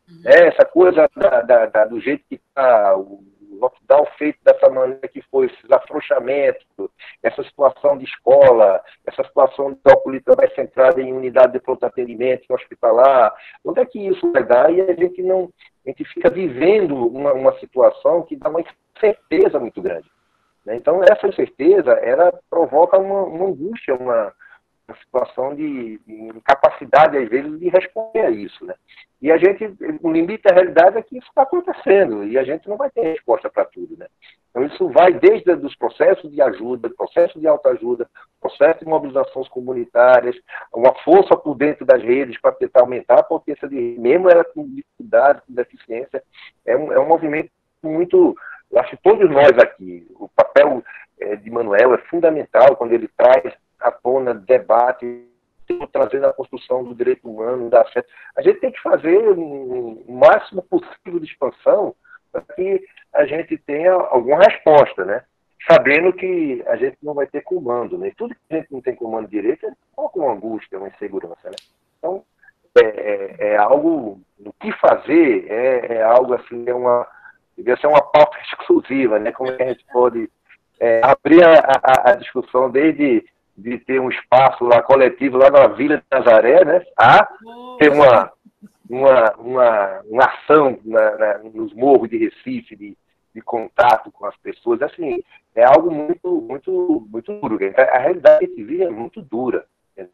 [0.10, 0.22] Uhum.
[0.26, 3.24] É, essa coisa da, da, da, do jeito que está, o
[3.60, 6.66] lockdown feito dessa maneira que foi, esses afrouxamentos,
[7.24, 9.80] essa situação de escola, essa situação de
[10.36, 13.34] vai ser centrada em unidade de pronto atendimento, em hospitalar,
[13.64, 14.72] onde é que isso vai dar?
[14.72, 15.50] E a gente não,
[15.86, 18.62] a gente fica vivendo uma, uma situação que dá uma
[18.96, 20.10] incerteza muito grande.
[20.66, 20.76] Né?
[20.76, 24.34] Então, essa incerteza, ela provoca uma, uma angústia, uma,
[24.88, 28.66] uma situação de, de, incapacidade, às vezes, de responder a isso.
[28.66, 28.74] Né?
[29.22, 29.66] E a gente,
[30.02, 33.02] o limite da realidade é que isso está acontecendo, e a gente não vai ter
[33.02, 33.98] resposta para tudo.
[33.98, 34.08] Né?
[34.50, 38.10] Então, isso vai desde os processos de ajuda, processos de autoajuda,
[38.40, 40.36] processo de mobilizações comunitárias,
[40.74, 44.66] uma força por dentro das redes para tentar aumentar a potência de mesmo ela com
[44.66, 46.24] dificuldade, com deficiência.
[46.66, 47.52] É um, é um movimento
[47.84, 48.36] muito.
[48.72, 50.84] Eu acho que todos nós aqui, o papel
[51.20, 55.28] é, de Manuel é fundamental quando ele traz à tona debate
[55.92, 58.10] trazendo a construção do direito humano, da certo.
[58.36, 61.94] A gente tem que fazer o máximo possível de expansão
[62.32, 65.24] para que a gente tenha alguma resposta, né?
[65.70, 68.12] Sabendo que a gente não vai ter comando, né?
[68.16, 71.56] Tudo que a gente não tem comando direito é uma angústia, uma insegurança, né?
[71.98, 72.24] Então,
[72.78, 77.08] é, é, é algo, o que fazer é, é, algo assim, é uma,
[77.58, 79.32] devia ser uma pauta exclusiva, né?
[79.32, 80.30] Como é a gente pode
[80.80, 83.26] é, abrir a, a, a, discussão desde
[83.58, 86.86] de ter um espaço lá coletivo lá na Vila de Nazaré, né?
[86.96, 87.26] A
[87.80, 88.32] ter uma,
[88.88, 92.96] uma, uma, uma ação na, na, nos morros de Recife, de,
[93.34, 95.24] de contato com as pessoas, assim,
[95.56, 97.58] é algo muito, muito, muito duro.
[97.76, 99.66] A realidade que vive é muito dura.
[99.96, 100.08] Né?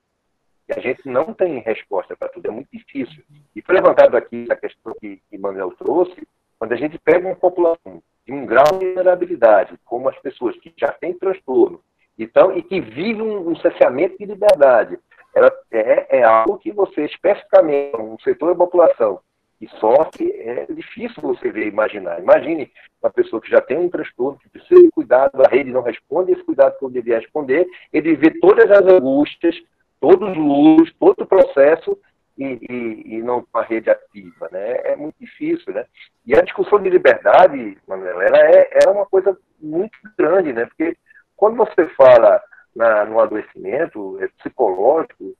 [0.70, 3.24] E a gente não tem resposta para tudo, é muito difícil.
[3.54, 6.26] E foi levantado aqui a questão que, que Manuel trouxe,
[6.58, 10.74] quando a gente pega uma população de um grau de vulnerabilidade, como as pessoas que
[10.78, 11.82] já têm transtorno,
[12.18, 14.99] então, e que vivem um, um cerceamento de liberdade,
[15.34, 19.20] ela é, é algo que você, especificamente, um setor da população
[19.59, 22.20] que sofre, é difícil você ver imaginar.
[22.20, 25.82] Imagine uma pessoa que já tem um transtorno, que precisa de cuidado, a rede não
[25.82, 29.55] responde esse cuidado que deveria responder, ele vê todas as angústias,
[29.99, 31.97] todos os lutos, todo o processo
[32.38, 34.82] e, e, e não uma rede ativa, né?
[34.84, 35.86] É muito difícil, né?
[36.26, 40.66] E a discussão de liberdade, Manuel, ela é, é uma coisa muito grande, né?
[40.66, 40.97] Porque
[41.36, 42.42] quando você fala
[42.76, 45.36] na, no adoecimento é psicológico,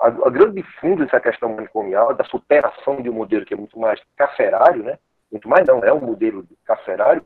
[0.00, 3.78] a, a grande fundo dessa questão manicomial, da superação de um modelo que é muito
[3.78, 4.98] mais carcerário, né?
[5.30, 7.24] muito mais não, é um modelo carcerário,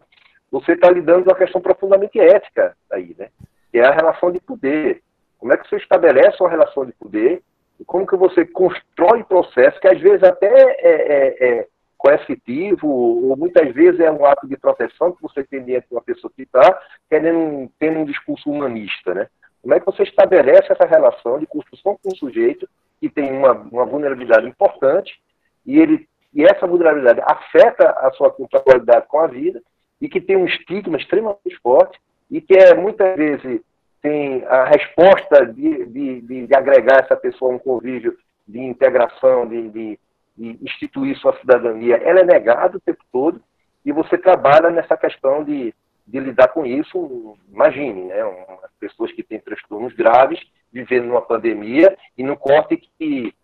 [0.51, 3.29] você está lidando com uma questão profundamente ética aí, né?
[3.71, 5.03] que é a relação de poder.
[5.39, 7.43] Como é que você estabelece uma relação de poder
[7.79, 11.67] e como que você constrói processos que às vezes até é, é, é
[11.99, 16.03] coercitivo, ou muitas vezes é um ato de proteção que você tem dentro de uma
[16.03, 16.81] pessoa que está
[17.11, 19.27] querendo tendo um discurso humanista, né?
[19.61, 22.69] Como é que você estabelece essa relação de construção com o sujeito
[23.01, 25.21] que tem uma, uma vulnerabilidade importante
[25.67, 29.61] e ele e essa vulnerabilidade afeta a sua qualidade com a vida
[30.01, 31.99] e que tem um estigma extremamente forte
[32.31, 33.61] e que é muitas vezes
[34.01, 39.47] tem a resposta de, de, de, de agregar essa pessoa a um convívio de integração,
[39.47, 39.99] de, de,
[40.39, 43.43] de instituir sua cidadania, ela é negada o tempo todo
[43.85, 45.75] e você trabalha nessa questão de,
[46.07, 47.37] de lidar com isso.
[47.53, 48.23] Imagine, né,
[48.63, 50.41] as pessoas que têm transtornos graves
[50.73, 53.35] vivendo numa pandemia e no corte que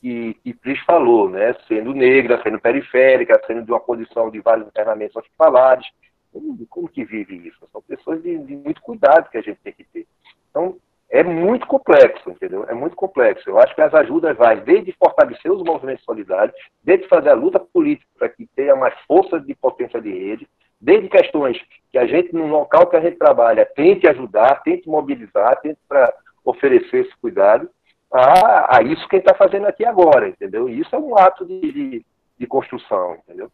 [0.00, 1.54] que, que Pris falou, né?
[1.68, 5.86] sendo negra, sendo periférica, sendo de uma condição de vários internamentos hospitalares.
[6.32, 7.58] Como, como que vive isso?
[7.70, 10.06] São pessoas de, de, muito cuidado que a gente tem que ter.
[10.48, 10.76] Então,
[11.10, 12.64] é muito complexo, entendeu?
[12.68, 13.50] É muito complexo.
[13.50, 16.54] Eu acho que as ajudas vai desde fortalecer os movimentos solidários,
[16.84, 20.48] desde fazer a luta política para que tenha mais força de potência de rede,
[20.80, 25.60] desde questões que a gente, no local que a gente trabalha, tente ajudar, tente mobilizar,
[25.60, 27.68] tente para oferecer esse cuidado,
[28.12, 30.68] a, a isso que está fazendo aqui agora, entendeu?
[30.68, 32.06] E isso é um ato de, de,
[32.38, 33.50] de construção, entendeu?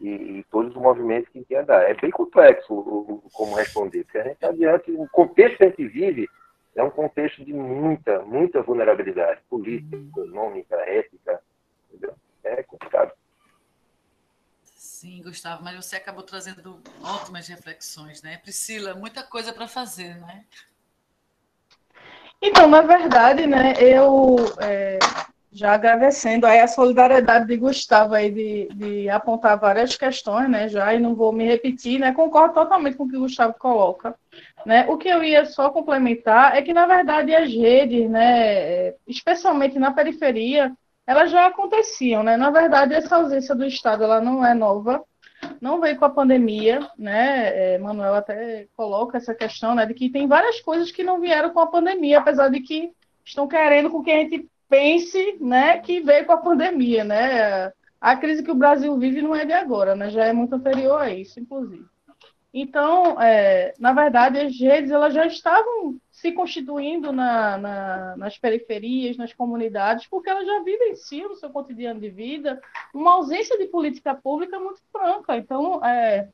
[0.00, 1.82] E, e, todos os movimentos que quer dar.
[1.82, 5.64] É bem complexo o, o, como responder, porque a gente está diante, o contexto que
[5.64, 6.26] a gente vive
[6.76, 11.42] é um contexto de muita, muita vulnerabilidade política, econômica, ética,
[11.88, 12.14] entendeu?
[12.44, 13.12] É complicado.
[14.62, 18.36] Sim, Gustavo, mas você acabou trazendo ótimas reflexões, né?
[18.38, 20.44] Priscila, muita coisa para fazer, né?
[22.42, 24.98] Então, na verdade, né, eu é,
[25.52, 30.94] já agradecendo aí a solidariedade de Gustavo aí de, de, apontar várias questões, né, já,
[30.94, 34.14] e não vou me repetir, né, concordo totalmente com o que o Gustavo coloca,
[34.64, 39.78] né, o que eu ia só complementar é que, na verdade, as redes, né, especialmente
[39.78, 40.72] na periferia,
[41.06, 45.02] elas já aconteciam, né, na verdade, essa ausência do Estado, ela não é nova,
[45.60, 47.74] não veio com a pandemia, né?
[47.74, 51.50] É, Manuel até coloca essa questão, né, de que tem várias coisas que não vieram
[51.50, 52.92] com a pandemia, apesar de que
[53.24, 57.72] estão querendo com que a gente pense, né, que veio com a pandemia, né?
[58.00, 60.08] A crise que o Brasil vive não é de agora, né?
[60.10, 61.84] Já é muito anterior a isso, inclusive.
[62.52, 69.16] Então, é, na verdade, as redes elas já estavam se constituindo na, na, nas periferias,
[69.16, 72.60] nas comunidades, porque elas já vivenciam no seu cotidiano de vida
[72.92, 75.36] uma ausência de política pública muito franca.
[75.36, 76.28] Então, é,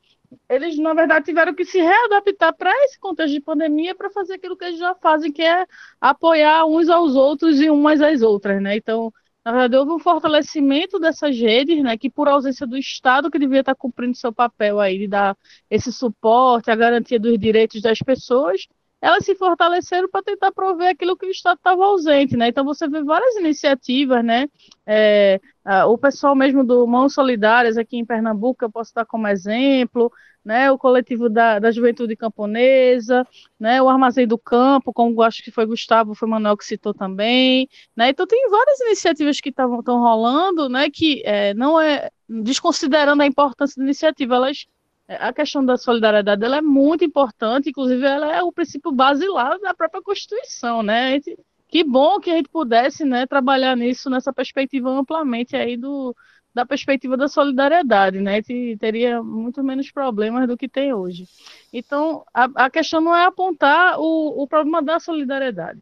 [0.48, 4.56] eles, na verdade, tiveram que se readaptar para esse contexto de pandemia para fazer aquilo
[4.56, 5.66] que eles já fazem, que é
[6.00, 8.60] apoiar uns aos outros e umas às outras.
[8.62, 8.76] Né?
[8.76, 9.12] Então,
[9.46, 13.60] na verdade, houve um fortalecimento dessas redes, né, que por ausência do Estado, que devia
[13.60, 15.38] estar cumprindo seu papel aí de dar
[15.70, 18.66] esse suporte, a garantia dos direitos das pessoas,
[19.06, 22.48] elas se fortaleceram para tentar prover aquilo que o Estado estava ausente, né?
[22.48, 24.48] Então você vê várias iniciativas, né?
[24.84, 25.38] É,
[25.86, 30.10] o pessoal mesmo do Mãos Solidárias aqui em Pernambuco, eu posso dar como exemplo,
[30.44, 30.72] né?
[30.72, 33.24] O coletivo da, da Juventude Camponesa,
[33.60, 33.80] né?
[33.80, 38.08] O Armazém do Campo, como acho que foi Gustavo, foi Manuel que citou também, né?
[38.08, 40.90] Então tem várias iniciativas que estão rolando, né?
[40.90, 44.66] Que é, não é desconsiderando a importância da iniciativa, elas
[45.08, 49.72] a questão da solidariedade ela é muito importante, inclusive ela é o princípio basilar da
[49.74, 51.20] própria Constituição, né?
[51.68, 56.14] Que bom que a gente pudesse né, trabalhar nisso, nessa perspectiva amplamente aí do,
[56.54, 58.40] da perspectiva da solidariedade, né?
[58.48, 61.26] E teria muito menos problemas do que tem hoje.
[61.72, 65.80] Então, a, a questão não é apontar o, o problema da solidariedade.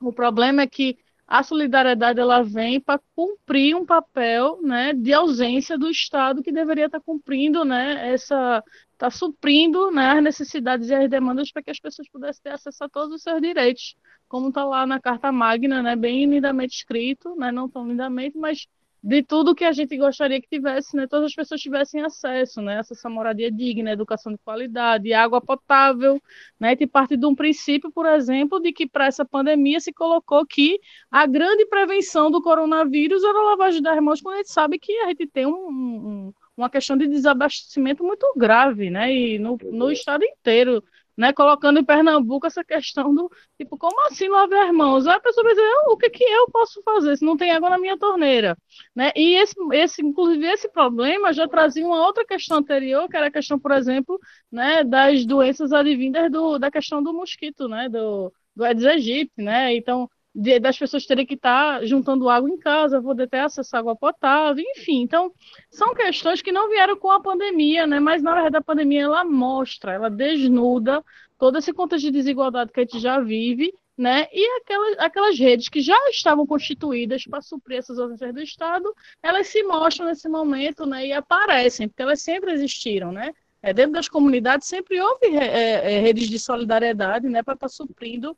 [0.00, 0.98] O problema é que
[1.32, 6.84] a solidariedade ela vem para cumprir um papel né, de ausência do Estado que deveria
[6.84, 8.62] estar tá cumprindo né, essa
[8.92, 12.84] está suprindo né, as necessidades e as demandas para que as pessoas pudessem ter acesso
[12.84, 13.96] a todos os seus direitos,
[14.28, 18.66] como está lá na Carta Magna, né, bem lindamente escrito, né, não tão lindamente, mas
[19.02, 22.78] de tudo que a gente gostaria que tivesse, né, todas as pessoas tivessem acesso, né,
[22.78, 26.22] acesso à moradia digna, educação de qualidade, água potável,
[26.58, 30.46] né, e parte de um princípio, por exemplo, de que para essa pandemia se colocou
[30.46, 30.78] que
[31.10, 34.92] a grande prevenção do coronavírus era a lavagem das mãos, quando a gente sabe que
[35.00, 39.90] a gente tem um, um, uma questão de desabastecimento muito grave, né, e no, no
[39.90, 40.82] estado inteiro,
[41.16, 45.06] né, colocando em Pernambuco essa questão do tipo, como assim lavar as mãos?
[45.06, 47.70] Aí a pessoa vai dizer, o que, que eu posso fazer se não tem água
[47.70, 48.56] na minha torneira?
[48.94, 49.12] Né?
[49.16, 53.30] E esse, esse, inclusive, esse problema já trazia uma outra questão anterior, que era a
[53.30, 54.18] questão, por exemplo,
[54.50, 59.74] né, das doenças advindas do, da questão do mosquito, né, do, do Aedes aegypti, né?
[59.74, 63.76] Então, de, das pessoas terem que estar tá juntando água em casa, poder ter acesso
[63.76, 65.02] à água potável, enfim.
[65.02, 65.32] Então,
[65.70, 68.00] são questões que não vieram com a pandemia, né?
[68.00, 71.04] Mas, na verdade, a pandemia, ela mostra, ela desnuda
[71.38, 74.26] todo esse contexto de desigualdade que a gente já vive, né?
[74.32, 79.48] E aquelas, aquelas redes que já estavam constituídas para suprir essas ausências do Estado, elas
[79.48, 81.06] se mostram nesse momento, né?
[81.06, 83.32] E aparecem, porque elas sempre existiram, né?
[83.62, 87.42] É, dentro das comunidades sempre houve é, é, redes de solidariedade, né?
[87.42, 88.36] Para estar tá suprindo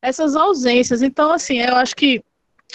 [0.00, 1.02] essas ausências.
[1.02, 2.22] Então, assim, eu acho que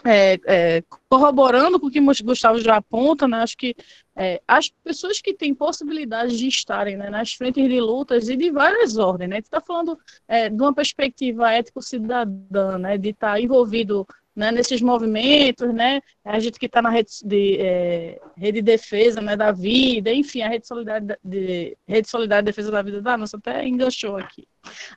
[0.05, 3.75] é, é, corroborando com o que o Gustavo já aponta, né, acho que
[4.15, 8.49] é, as pessoas que têm possibilidade de estarem né, nas frentes de lutas e de
[8.51, 9.97] várias ordens, né, a gente está falando
[10.27, 16.39] é, de uma perspectiva ético-cidadã, né, de estar tá envolvido né, nesses movimentos, né, a
[16.39, 20.47] gente que está na rede de, é, rede de defesa né, da vida, enfim, a
[20.47, 24.47] rede solidária de, rede solidária de defesa da vida da nossa até enganchou aqui.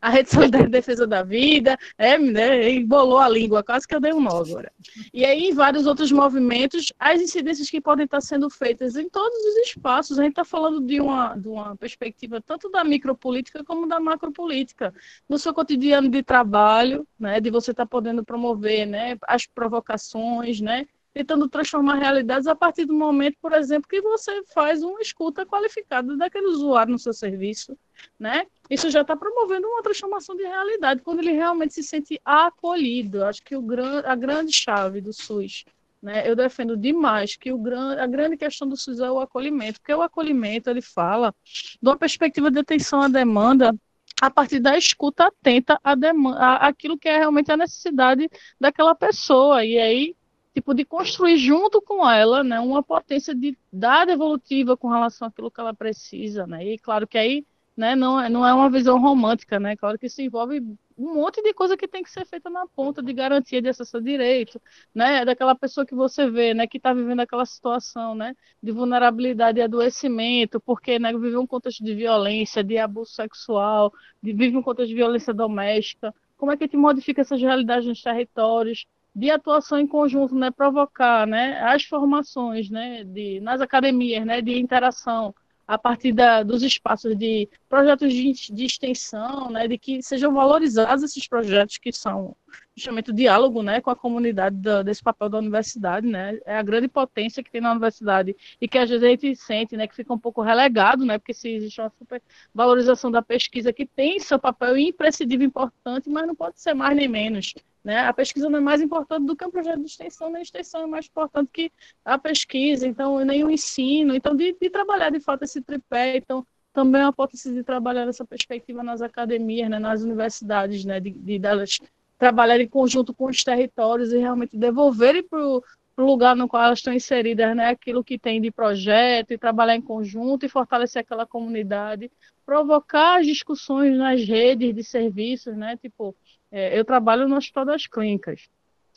[0.00, 4.00] A rede solidária de defesa da vida, é, né, embolou a língua, quase que eu
[4.00, 4.70] dei um nó agora.
[5.12, 9.38] E aí, em vários outros movimentos, as incidências que podem estar sendo feitas em todos
[9.38, 13.86] os espaços, a gente está falando de uma, de uma perspectiva tanto da micropolítica como
[13.86, 14.94] da macropolítica,
[15.28, 20.60] no seu cotidiano de trabalho, né, de você estar tá podendo promover, né, as provocações,
[20.60, 20.86] né?
[21.14, 26.16] Tentando transformar realidades a partir do momento, por exemplo, que você faz uma escuta qualificada
[26.16, 27.78] daquele usuário no seu serviço,
[28.18, 28.46] né?
[28.68, 33.24] Isso já está promovendo uma transformação de realidade, quando ele realmente se sente acolhido.
[33.24, 35.64] Acho que o gran, a grande chave do SUS
[36.04, 39.80] né, eu defendo demais que o gran, a grande questão do SUS é o acolhimento,
[39.80, 41.34] porque o acolhimento ele fala
[41.80, 43.74] de uma perspectiva de atenção à demanda
[44.20, 48.28] a partir da escuta atenta a demanda, a, aquilo que é realmente a necessidade
[48.60, 49.64] daquela pessoa.
[49.64, 50.16] E aí,
[50.54, 55.50] tipo, de construir junto com ela, né, uma potência de dada evolutiva com relação àquilo
[55.50, 56.64] que ela precisa, né?
[56.64, 57.44] E claro que aí
[57.76, 57.96] né?
[57.96, 59.76] Não, é, não é uma visão romântica, né?
[59.76, 60.60] Claro que isso envolve
[60.96, 63.96] um monte de coisa que tem que ser feita na ponta de garantia de acesso
[63.96, 64.60] a direito,
[64.94, 65.24] né?
[65.24, 66.66] Daquela pessoa que você vê, né?
[66.66, 68.36] Que está vivendo aquela situação, né?
[68.62, 73.92] De vulnerabilidade e adoecimento, porque né, vive um contexto de violência, de abuso sexual,
[74.22, 76.14] de, vive um contexto de violência doméstica.
[76.36, 78.86] Como é que a gente modifica essas realidades nos territórios?
[79.14, 84.58] De atuação em conjunto, né, provocar, né, as formações, né, de nas academias, né, de
[84.58, 85.34] interação,
[85.66, 91.02] a partir da, dos espaços de projetos de, de, extensão, né, de que sejam valorizados
[91.04, 92.36] esses projetos que são
[92.76, 96.62] justamente o diálogo né, com a comunidade da, desse papel da universidade, né, é a
[96.62, 99.94] grande potência que tem na universidade e que às vezes a gente sente né, que
[99.94, 102.22] fica um pouco relegado, né, porque se existe uma super
[102.54, 107.08] valorização da pesquisa que tem seu papel imprescindível importante, mas não pode ser mais nem
[107.08, 107.54] menos.
[107.84, 108.00] Né?
[108.00, 110.82] A pesquisa não é mais importante do que um projeto de extensão, nem a extensão
[110.84, 111.70] é mais importante que
[112.02, 114.14] a pesquisa, então, nem o ensino.
[114.14, 118.08] Então, de, de trabalhar de fato esse tripé, então, também é uma potência de trabalhar
[118.08, 121.78] essa perspectiva nas academias, né, nas universidades, né, de, de delas
[122.18, 125.62] trabalhar em conjunto com os territórios e realmente devolverem para o
[125.98, 129.82] lugar no qual elas estão inseridas, né, aquilo que tem de projeto e trabalhar em
[129.82, 132.10] conjunto e fortalecer aquela comunidade,
[132.46, 136.16] provocar as discussões nas redes de serviços, né, tipo
[136.54, 138.48] é, eu trabalho no Hospital das Clínicas.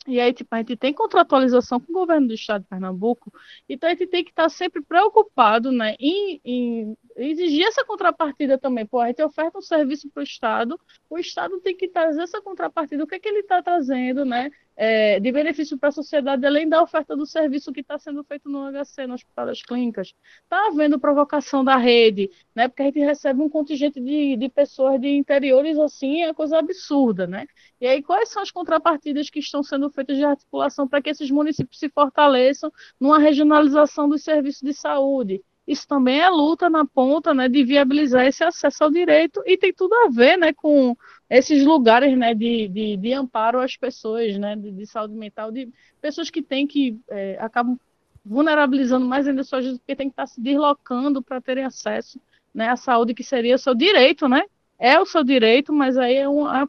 [0.06, 3.32] E aí, tipo, a gente tem contratualização com o governo do estado de Pernambuco,
[3.68, 8.86] então a gente tem que estar sempre preocupado né, em, em exigir essa contrapartida também.
[8.86, 10.80] Pô, a gente oferta um serviço para o Estado,
[11.10, 13.02] o Estado tem que trazer essa contrapartida.
[13.02, 14.50] O que é que ele está trazendo, né?
[14.80, 18.48] É, de benefício para a sociedade, além da oferta do serviço que está sendo feito
[18.48, 20.14] no HC, no Hospital das Clínicas.
[20.44, 22.68] Está havendo provocação da rede, né?
[22.68, 27.26] Porque a gente recebe um contingente de, de pessoas de interiores assim, é coisa absurda,
[27.26, 27.46] né?
[27.80, 31.28] E aí, quais são as contrapartidas que estão sendo feitas de articulação para que esses
[31.30, 32.70] municípios se fortaleçam
[33.00, 35.42] numa regionalização dos serviços de saúde?
[35.68, 39.42] Isso também é luta na ponta, né, de viabilizar esse acesso ao direito.
[39.44, 40.96] E tem tudo a ver, né, com
[41.28, 45.68] esses lugares, né, de, de, de amparo às pessoas, né, de, de, saúde mental, de
[46.00, 47.78] pessoas que têm que é, acabam
[48.24, 52.18] vulnerabilizando mais ainda suas vidas porque tem que estar se deslocando para terem acesso,
[52.54, 54.42] né, à saúde que seria o seu direito, né,
[54.78, 56.66] é o seu direito, mas aí é uma,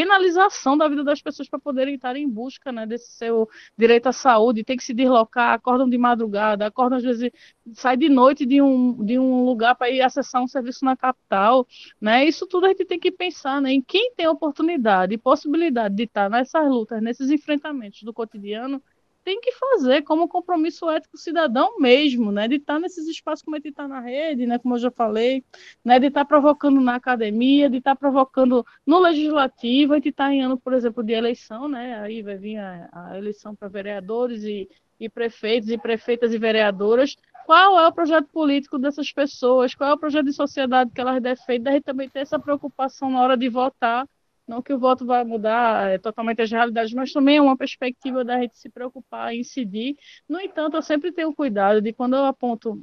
[0.00, 3.46] penalização da vida das pessoas para poderem estar em busca né, desse seu
[3.76, 7.30] direito à saúde, tem que se deslocar, acordam de madrugada, acordam às vezes,
[7.74, 11.66] sai de noite de um, de um lugar para ir acessar um serviço na capital,
[12.00, 12.24] né?
[12.24, 16.04] Isso tudo a gente tem que pensar né, em quem tem oportunidade e possibilidade de
[16.04, 18.82] estar nessas lutas, nesses enfrentamentos do cotidiano,
[19.24, 22.48] tem que fazer como compromisso ético cidadão mesmo, né?
[22.48, 24.58] De estar nesses espaços como é de estar na rede, né?
[24.58, 25.44] Como eu já falei,
[25.84, 25.98] né?
[25.98, 30.58] De estar provocando na academia, de estar provocando no legislativo, a gente está em ano,
[30.58, 32.00] por exemplo, de eleição, né?
[32.00, 34.68] Aí vai vir a, a eleição para vereadores e,
[34.98, 37.16] e prefeitos e prefeitas e vereadoras.
[37.46, 39.74] Qual é o projeto político dessas pessoas?
[39.74, 41.62] Qual é o projeto de sociedade que elas defendem?
[41.62, 44.06] Da gente também ter essa preocupação na hora de votar
[44.50, 48.24] não que o voto vai mudar é, totalmente as realidades, mas também é uma perspectiva
[48.24, 49.96] da gente se preocupar, incidir.
[50.28, 52.82] No entanto, eu sempre tenho cuidado de quando eu aponto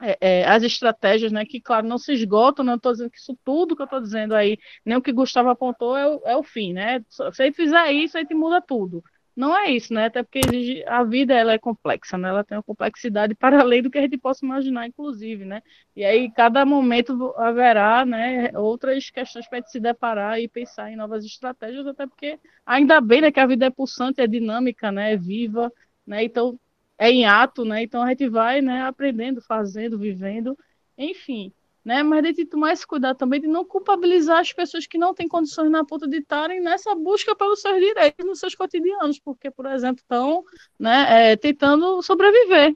[0.00, 3.38] é, é, as estratégias, né, que, claro, não se esgotam, não estou dizendo que isso
[3.44, 6.42] tudo que eu estou dizendo aí, nem o que Gustavo apontou é o, é o
[6.42, 7.04] fim, né?
[7.08, 9.02] Se ele fizer isso, aí te muda tudo.
[9.36, 10.06] Não é isso, né?
[10.06, 12.28] Até porque exige, a vida ela é complexa, né?
[12.28, 15.62] Ela tem uma complexidade para além do que a gente possa imaginar, inclusive, né?
[15.96, 21.24] E aí cada momento haverá, né, outras questões para se deparar e pensar em novas
[21.24, 25.16] estratégias, até porque ainda bem, né, que a vida é pulsante, é dinâmica, né, é
[25.16, 25.72] viva,
[26.06, 26.24] né?
[26.24, 26.58] Então
[26.98, 27.82] é em ato, né?
[27.82, 30.56] Então a gente vai, né, aprendendo, fazendo, vivendo,
[30.96, 31.52] enfim
[31.84, 32.02] né?
[32.02, 35.70] Mas de tomar esse cuidado também de não culpabilizar as pessoas que não têm condições
[35.70, 40.00] na ponta de estarem nessa busca pelos seus direitos nos seus cotidianos, porque, por exemplo,
[40.00, 40.44] estão
[40.78, 42.74] né, é, tentando sobreviver.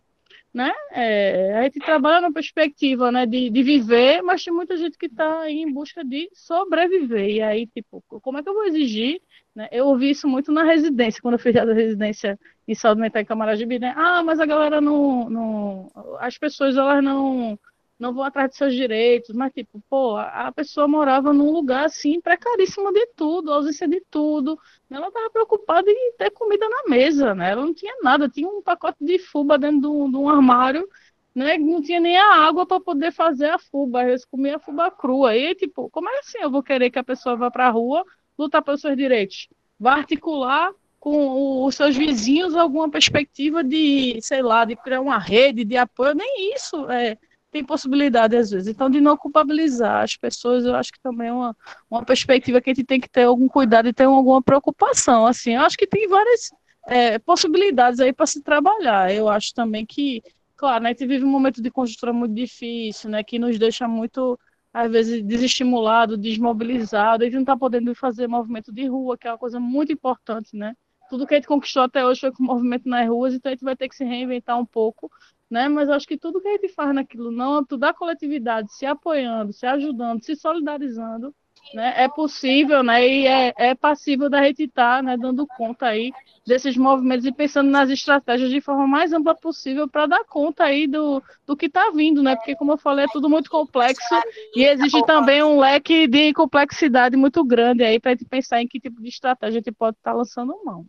[0.53, 0.73] Né?
[0.91, 5.05] É, a gente trabalha na perspectiva né, de, de viver, mas tem muita gente que
[5.05, 7.29] está em busca de sobreviver.
[7.29, 9.21] E aí, tipo, como é que eu vou exigir?
[9.55, 9.69] Né?
[9.71, 13.27] Eu ouvi isso muito na residência, quando eu fiz a residência em saúde mental em
[13.27, 13.93] Camaragibe, né?
[13.97, 16.17] Ah, mas a galera não, não.
[16.19, 17.59] As pessoas, elas não
[17.99, 22.21] não vão atrás dos seus direitos, mas tipo, pô, a pessoa morava num lugar assim,
[22.21, 24.59] precaríssimo de tudo, ausência de tudo.
[24.91, 27.53] Ela estava preocupada em ter comida na mesa, né?
[27.53, 30.87] Ela não tinha nada, tinha um pacote de fuba dentro de um, armário,
[31.35, 31.57] né?
[31.59, 34.91] Não tinha nem a água para poder fazer a fuba, às vezes comia a fuba
[34.91, 35.35] crua.
[35.35, 36.39] E tipo, como é assim?
[36.41, 38.05] Eu vou querer que a pessoa vá para a rua
[38.39, 39.49] lutar pelos seus direitos?
[39.81, 40.73] Vai articular
[41.07, 46.15] com os seus vizinhos alguma perspectiva de, sei lá, de criar uma rede de apoio,
[46.15, 46.91] nem isso.
[46.91, 47.17] É,
[47.57, 48.69] tem possibilidade às vezes.
[48.69, 51.57] Então, de não culpabilizar as pessoas, eu acho que também é uma,
[51.91, 55.27] uma perspectiva que a gente tem que ter algum cuidado e ter alguma preocupação.
[55.27, 56.51] Assim, eu acho que tem várias
[56.87, 59.13] é, possibilidades aí para se trabalhar.
[59.13, 60.23] Eu acho também que,
[60.55, 63.89] claro, né, a gente vive um momento de conjuntura muito difícil, né, que nos deixa
[63.89, 64.39] muito,
[64.73, 69.31] às vezes, desestimulado, desmobilizado, a gente não está podendo fazer movimento de rua, que é
[69.33, 70.75] uma coisa muito importante, né?
[71.09, 73.55] Tudo que a gente conquistou até hoje foi com o movimento nas ruas, então a
[73.55, 75.09] gente vai ter que se reinventar um pouco
[75.51, 75.69] né?
[75.69, 79.53] Mas acho que tudo que a gente faz naquilo no âmbito da coletividade, se apoiando,
[79.53, 81.35] se ajudando, se solidarizando,
[81.75, 81.95] né?
[81.97, 83.07] É possível, né?
[83.07, 85.17] E é, é passível da gente estar, tá, né?
[85.17, 86.13] Dando conta aí
[86.47, 90.87] desses movimentos e pensando nas estratégias de forma mais ampla possível para dar conta aí
[90.87, 92.37] do, do que está vindo, né?
[92.37, 94.15] Porque como eu falei, é tudo muito complexo
[94.55, 98.69] e exige também um leque de complexidade muito grande aí para a gente pensar em
[98.69, 100.87] que tipo de estratégia a gente pode estar tá lançando mão.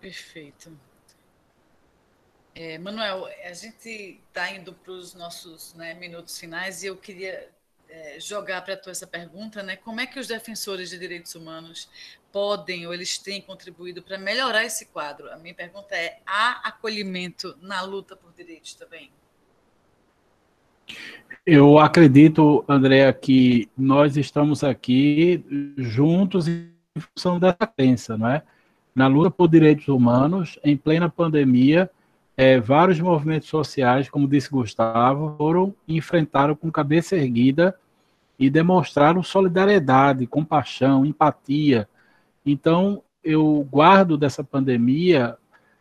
[0.00, 0.76] Perfeito.
[2.54, 7.48] É, Manuel, a gente está indo para os nossos né, minutos finais e eu queria
[7.88, 9.76] é, jogar para tu essa pergunta, né?
[9.76, 11.88] Como é que os defensores de direitos humanos
[12.32, 15.30] podem ou eles têm contribuído para melhorar esse quadro?
[15.30, 19.10] A minha pergunta é: há acolhimento na luta por direitos também?
[21.46, 25.44] Eu acredito, Andréa, que nós estamos aqui
[25.76, 28.42] juntos em função dessa crença, não é?
[28.98, 31.88] Na luta por direitos humanos, em plena pandemia,
[32.36, 37.76] é, vários movimentos sociais, como disse Gustavo, foram enfrentaram com cabeça erguida
[38.36, 41.88] e demonstraram solidariedade, compaixão, empatia.
[42.44, 45.36] Então, eu guardo dessa pandemia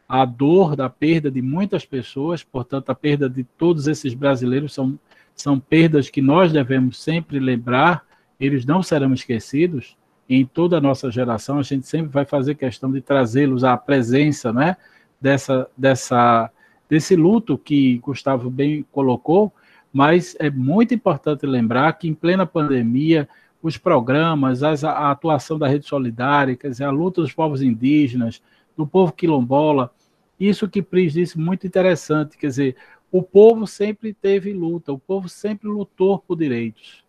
[0.08, 4.98] a dor da perda de muitas pessoas, portanto, a perda de todos esses brasileiros são,
[5.36, 8.06] são perdas que nós devemos sempre lembrar,
[8.40, 9.98] eles não serão esquecidos
[10.30, 14.52] em toda a nossa geração, a gente sempre vai fazer questão de trazê-los à presença,
[14.52, 14.76] né,
[15.22, 16.52] dessa, dessa,
[16.90, 19.54] desse luto que Gustavo bem colocou,
[19.92, 23.28] mas é muito importante lembrar que em plena pandemia,
[23.64, 28.42] os programas, as, a atuação da rede solidária, quer dizer, a luta dos povos indígenas,
[28.76, 29.92] do povo quilombola,
[30.40, 32.76] isso que Pris disse muito interessante, quer dizer,
[33.12, 37.04] o povo sempre teve luta, o povo sempre lutou por direitos.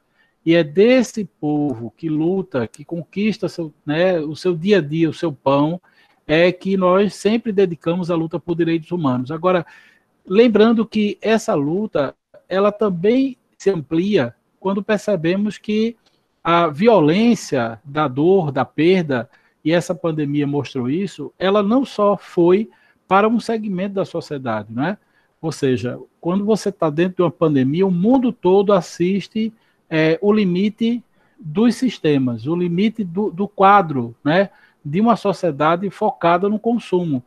[0.49, 5.11] E é desse povo que luta, que conquista seu, né, o seu dia a dia,
[5.11, 5.79] o seu pão,
[6.27, 9.31] é que nós sempre dedicamos à luta por direitos humanos.
[9.31, 9.67] Agora,
[10.27, 12.15] lembrando que essa luta,
[12.49, 15.99] ela também se amplia quando percebemos que
[16.43, 19.29] a violência da dor, da perda,
[19.63, 22.71] e essa pandemia mostrou isso, ela não só foi
[23.07, 24.97] para um segmento da sociedade, né?
[25.43, 29.53] Ou seja, quando você está dentro de uma pandemia, o mundo todo assiste
[29.91, 31.03] é, o limite
[31.39, 34.51] dos sistemas, o limite do, do quadro, né,
[34.85, 37.23] de uma sociedade focada no consumo.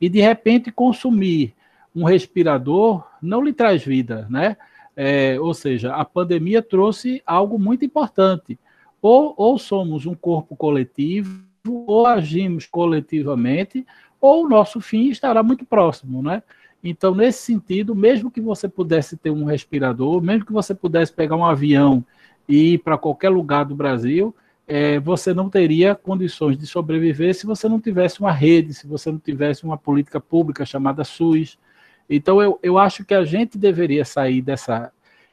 [0.00, 1.54] E de repente consumir
[1.94, 4.56] um respirador não lhe traz vida, né?
[4.96, 8.58] É, ou seja, a pandemia trouxe algo muito importante.
[9.02, 13.86] Ou, ou somos um corpo coletivo, ou agimos coletivamente,
[14.20, 16.42] ou o nosso fim estará muito próximo, né?
[16.82, 21.36] Então, nesse sentido, mesmo que você pudesse ter um respirador, mesmo que você pudesse pegar
[21.36, 22.04] um avião
[22.48, 24.34] e ir para qualquer lugar do Brasil,
[24.66, 29.10] é, você não teria condições de sobreviver se você não tivesse uma rede, se você
[29.10, 31.58] não tivesse uma política pública chamada SUS.
[32.08, 34.90] Então, eu, eu acho que a gente deveria sair dessa,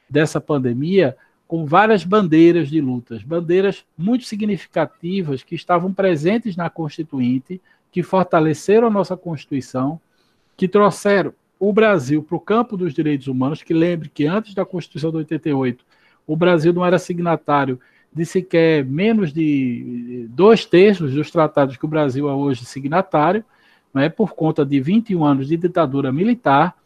[0.08, 1.16] dessa pandemia
[1.46, 7.58] com várias bandeiras de lutas, bandeiras muito significativas que estavam presentes na Constituinte,
[7.90, 9.98] que fortaleceram a nossa Constituição,
[10.58, 14.66] que trouxeram o Brasil para o campo dos direitos humanos, que lembre que antes da
[14.66, 15.82] Constituição de 88,
[16.26, 17.80] o Brasil não era signatário
[18.12, 23.44] de sequer menos de dois terços dos tratados que o Brasil é hoje signatário,
[23.94, 26.76] é por conta de 21 anos de ditadura militar,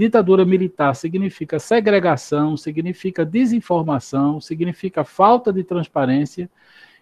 [0.00, 6.48] Ditadura militar significa segregação, significa desinformação, significa falta de transparência,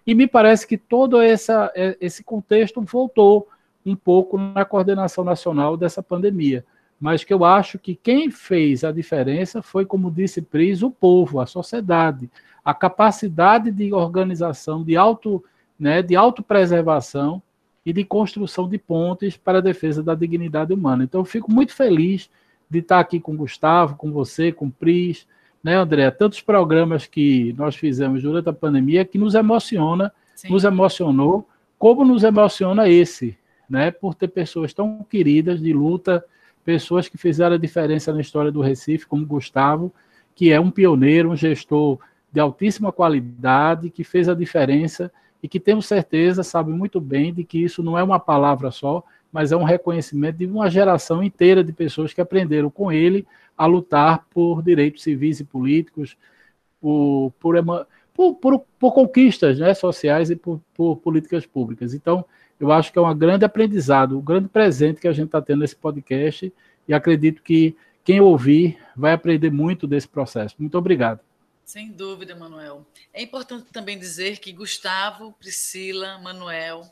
[0.05, 3.47] e me parece que todo essa, é, esse contexto voltou
[3.85, 6.65] um pouco na coordenação nacional dessa pandemia.
[7.01, 11.41] Mas que eu acho que quem fez a diferença foi, como disse Pris, o povo,
[11.41, 12.29] a sociedade,
[12.65, 15.43] a capacidade de organização, de auto,
[15.79, 17.41] né, de autopreservação
[17.87, 21.05] e de construção de pontes para a defesa da dignidade humana.
[21.05, 22.29] Então, eu fico muito feliz
[22.69, 25.27] de estar aqui com o Gustavo, com você, com o Pris,
[25.63, 26.11] né, André?
[26.11, 30.51] Tantos programas que nós fizemos durante a pandemia que nos emociona, Sim.
[30.51, 31.49] nos emocionou,
[31.79, 33.39] como nos emociona esse,
[33.69, 33.91] né?
[33.91, 36.25] Por ter pessoas tão queridas de luta,
[36.65, 39.93] pessoas que fizeram a diferença na história do Recife, como Gustavo,
[40.35, 41.99] que é um pioneiro, um gestor
[42.33, 45.11] de altíssima qualidade, que fez a diferença
[45.43, 49.03] e que tenho certeza sabe muito bem de que isso não é uma palavra só,
[49.33, 53.27] mas é um reconhecimento de uma geração inteira de pessoas que aprenderam com ele
[53.57, 56.17] a lutar por direitos civis e políticos,
[56.81, 60.61] por, por, por, por, conquistas né, sociais e por,
[61.03, 61.95] políticas públicas.
[61.95, 62.25] Então,
[62.61, 65.61] eu acho que é um grande aprendizado, um grande presente que a gente está tendo
[65.61, 66.53] nesse podcast
[66.87, 70.57] e acredito que quem ouvir vai aprender muito desse processo.
[70.59, 71.21] Muito obrigado.
[71.65, 72.87] Sem dúvida, Manuel.
[73.13, 76.83] É importante também dizer que Gustavo, Priscila, Manuel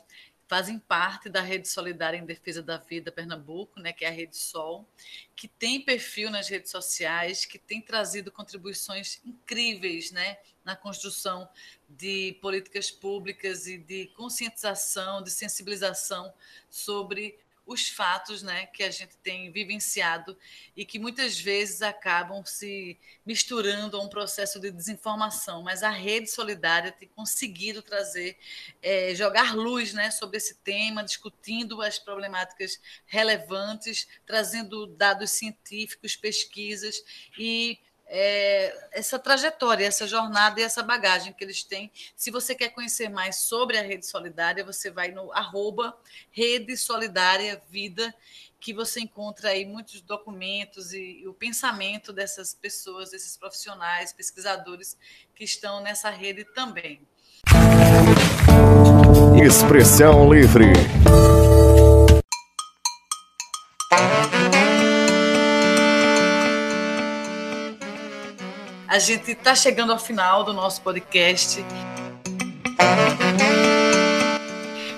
[0.47, 4.37] fazem parte da Rede Solidária em Defesa da Vida Pernambuco, né, que é a Rede
[4.37, 4.87] Sol,
[5.35, 11.47] que tem perfil nas redes sociais, que tem trazido contribuições incríveis né, na construção
[11.89, 16.33] de políticas públicas e de conscientização, de sensibilização
[16.69, 17.37] sobre
[17.67, 20.37] os fatos né, que a gente tem vivenciado
[20.75, 25.61] e que muitas vezes acabam se misturando a um processo de desinformação.
[25.61, 28.37] Mas a rede solidária tem conseguido trazer,
[28.81, 37.03] é, jogar luz né, sobre esse tema, discutindo as problemáticas relevantes, trazendo dados científicos, pesquisas
[37.37, 37.77] e
[38.07, 41.91] é, essa trajetória, essa jornada e essa bagagem que eles têm.
[42.15, 45.97] Se você quer conhecer mais sobre a Rede Solidária, você vai no arroba
[46.31, 48.13] Rede Solidária Vida,
[48.59, 54.97] que você encontra aí muitos documentos e, e o pensamento dessas pessoas, desses profissionais, pesquisadores
[55.35, 57.01] que estão nessa rede também.
[59.43, 60.73] Expressão Livre.
[68.97, 71.63] A gente está chegando ao final do nosso podcast.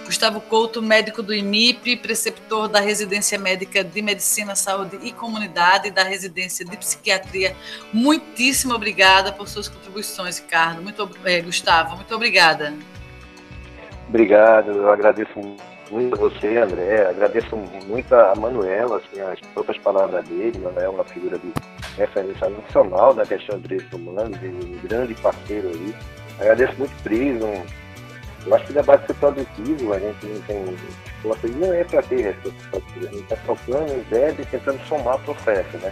[0.05, 6.03] Gustavo Couto, médico do IMIP, preceptor da Residência Médica de Medicina, Saúde e Comunidade, da
[6.03, 7.53] Residência de Psiquiatria.
[7.91, 10.81] Muitíssimo obrigada por suas contribuições, Ricardo.
[10.81, 12.73] Muito, eh, Gustavo, muito obrigada.
[14.07, 15.37] Obrigado, eu agradeço
[15.91, 17.07] muito a você, André.
[17.09, 20.59] Agradeço muito a Manuela, assim, as próprias palavras dele.
[20.59, 21.51] Manuel é uma figura de
[21.97, 25.95] referência nacional na questão dos direitos humanos, um grande parceiro aí.
[26.39, 27.63] Agradeço muito o Pris, um,
[28.45, 31.83] eu acho que o debate ser produtivo, a gente não tem resposta, e não é
[31.83, 35.91] para ter resposta, a gente está trocando ideias e tentando somar o processo, né?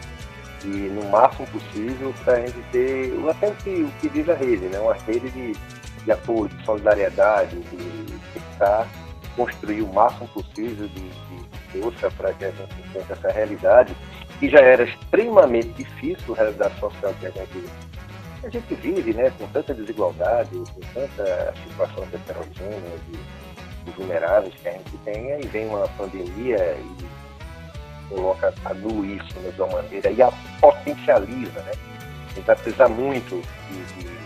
[0.64, 4.34] E no máximo possível para a gente ter, até o que, o que diz a
[4.34, 4.80] rede, né?
[4.80, 5.54] Uma rede de,
[6.04, 8.88] de apoio, de solidariedade, de tentar
[9.38, 11.28] construir o máximo possível de,
[11.72, 13.96] força para que a gente enfrente essa realidade
[14.40, 17.70] que já era extremamente difícil a realidade social que a gente,
[18.44, 24.68] a gente vive, né, com tanta desigualdade, com tanta situação heterogênea de, de vulneráveis que
[24.68, 27.08] a gente tem, aí vem uma pandemia e
[28.10, 30.32] coloca a nu isso de uma maneira e a
[30.62, 31.72] potencializa, né?
[32.30, 34.18] A gente vai precisar muito de, de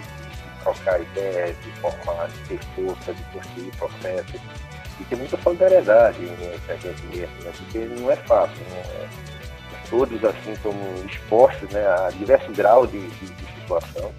[0.64, 4.42] trocar ideias, de formar, de ter força, de construir processos
[5.02, 7.52] e ter muita solidariedade né, que a gente mesmo, né?
[7.58, 9.10] Porque não é fácil, né?
[9.92, 14.12] todos assim como expostos né, a diversos graus de, de, de situação.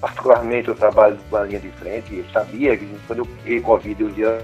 [0.00, 4.02] Particularmente eu trabalho com a linha de frente e sabia que quando eu peguei Covid
[4.02, 4.38] eu dia,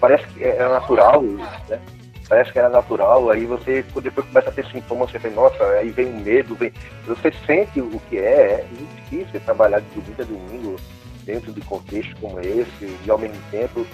[0.00, 1.80] parece que era natural, né?
[2.28, 5.90] Parece que era natural, aí você depois começa a ter sintomas, você fala, nossa, aí
[5.90, 6.72] vem o medo, vem.
[7.06, 8.66] Você sente o que é, é
[8.96, 10.76] difícil trabalhar de domingo a domingo
[11.24, 13.86] dentro de contextos como esse, e ao mesmo tempo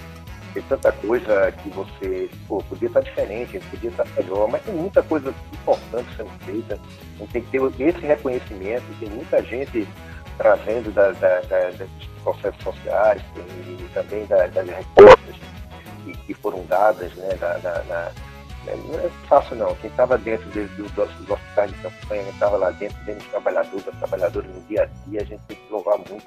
[0.53, 5.01] tem tanta coisa que você, pô, podia estar diferente, podia estar melhor, mas tem muita
[5.01, 6.79] coisa importante sendo feita.
[7.15, 9.87] Então, tem que ter esse reconhecimento, tem muita gente
[10.37, 15.35] trazendo da, da, da, dos processos sociais e, também das respostas
[16.03, 18.11] que, que, foram dadas, né, da,
[18.65, 22.71] não é fácil não, quem estava dentro dos, dos hospitais de campanha, quem estava lá
[22.71, 25.97] dentro, vendo os trabalhadores, os trabalhadores no dia a dia, a gente tem que louvar
[25.97, 26.25] muito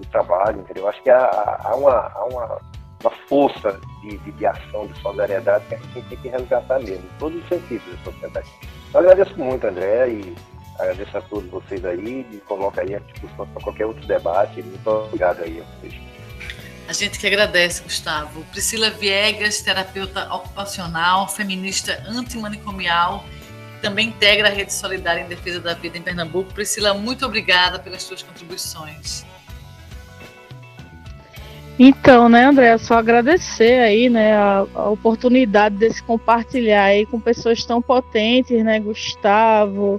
[0.00, 0.88] o trabalho, entendeu?
[0.88, 2.60] Acho que há, há, uma, há uma,
[3.00, 7.04] uma força de, de, de, ação, de solidariedade que a gente tem que resgatar mesmo,
[7.04, 8.48] em todos os sentidos da sociedade.
[8.92, 10.34] Eu agradeço muito, André, e
[10.78, 14.62] agradeço a todos vocês aí, e coloco aí a discussão para qualquer outro debate.
[14.62, 15.94] Muito obrigado aí a vocês.
[16.88, 18.44] A gente que agradece, Gustavo.
[18.46, 23.24] Priscila Viegas, terapeuta ocupacional, feminista antimanicomial,
[23.80, 26.52] também integra a Rede Solidária em Defesa da Vida em Pernambuco.
[26.52, 29.24] Priscila, muito obrigada pelas suas contribuições.
[31.82, 37.64] Então, né, André, só agradecer aí, né, a, a, oportunidade desse compartilhar aí com pessoas
[37.64, 39.98] tão potentes, né, Gustavo,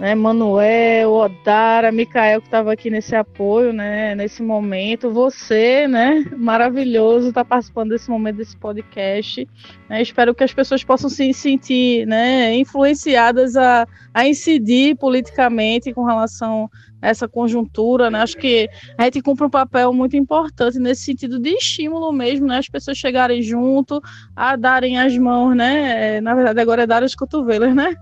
[0.00, 7.28] né, Manuel, Odara, Micael que estava aqui nesse apoio, né, nesse momento, você, né, maravilhoso
[7.28, 9.46] estar tá participando desse momento desse podcast.
[9.86, 16.04] Né, espero que as pessoas possam se sentir, né, influenciadas a, a incidir politicamente com
[16.04, 18.20] relação essa conjuntura, né?
[18.20, 22.58] Acho que a gente cumpre um papel muito importante nesse sentido de estímulo mesmo, né?
[22.58, 24.02] As pessoas chegarem junto,
[24.34, 26.16] a darem as mãos, né?
[26.16, 27.94] É, na verdade, agora é dar os cotovelos, né?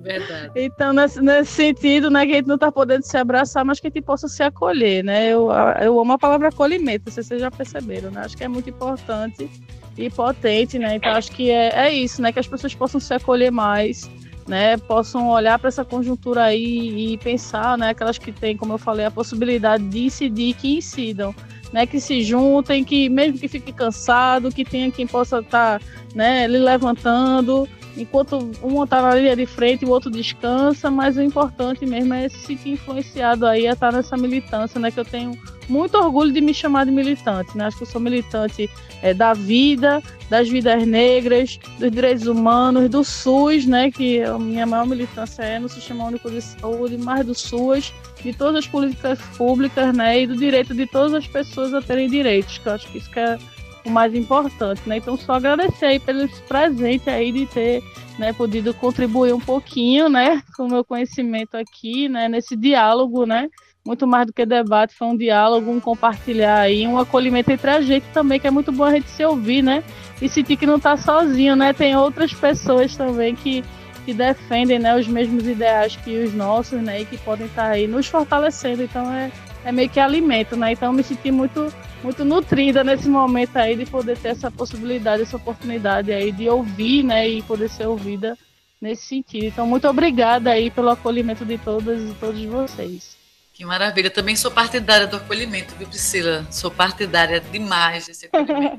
[0.00, 0.50] Verdade.
[0.56, 3.86] então, nesse, nesse, sentido, né, que a gente não está podendo se abraçar, mas que
[3.86, 5.28] a gente possa se acolher, né?
[5.28, 5.48] Eu,
[5.80, 8.22] eu amo a palavra acolhimento, vocês já perceberam, né?
[8.24, 9.48] Acho que é muito importante
[9.96, 10.96] e potente, né?
[10.96, 12.32] Então, acho que é, é isso, né?
[12.32, 14.10] Que as pessoas possam se acolher mais
[14.50, 18.78] né, possam olhar para essa conjuntura aí e pensar, né, aquelas que têm, como eu
[18.78, 21.32] falei, a possibilidade de incidir, que incidam,
[21.72, 25.86] né, que se juntem, que mesmo que fique cansado, que tenha quem possa estar, tá,
[26.16, 31.22] né, lhe levantando, enquanto um está na linha de frente o outro descansa, mas o
[31.22, 35.32] importante mesmo é se sentir influenciado aí a estar nessa militância, né, que eu tenho
[35.68, 38.68] muito orgulho de me chamar de militante, né, acho que eu sou militante
[39.02, 44.66] é, da vida, das vidas negras, dos direitos humanos, do SUS, né, que a minha
[44.66, 47.92] maior militância é no Sistema Único de Saúde, mais do SUS,
[48.22, 52.08] de todas as políticas públicas, né, e do direito de todas as pessoas a terem
[52.08, 53.38] direitos, que eu acho que isso que é
[53.84, 54.98] o mais importante, né?
[54.98, 57.82] Então só agradecer aí pelo presente aí de ter,
[58.18, 63.48] né, podido contribuir um pouquinho, né, com o meu conhecimento aqui, né, nesse diálogo, né?
[63.84, 67.80] Muito mais do que debate, foi um diálogo, um compartilhar aí, um acolhimento entre a
[67.80, 69.82] gente também, que é muito bom a gente se ouvir, né?
[70.20, 71.72] E sentir que não está sozinho, né?
[71.72, 73.64] Tem outras pessoas também que,
[74.04, 77.68] que defendem, né, os mesmos ideais que os nossos, né, e que podem estar tá
[77.70, 78.82] aí nos fortalecendo.
[78.82, 79.32] Então é,
[79.64, 80.72] é meio que alimento, né?
[80.72, 85.36] Então me senti muito muito nutrida nesse momento aí de poder ter essa possibilidade, essa
[85.36, 88.36] oportunidade aí de ouvir, né, e poder ser ouvida
[88.80, 89.44] nesse sentido.
[89.44, 93.16] Então, muito obrigada aí pelo acolhimento de todas e todos vocês.
[93.52, 94.08] Que maravilha.
[94.10, 96.46] Também sou partidária do acolhimento, viu, Priscila?
[96.50, 98.76] Sou partidária demais desse acolhimento.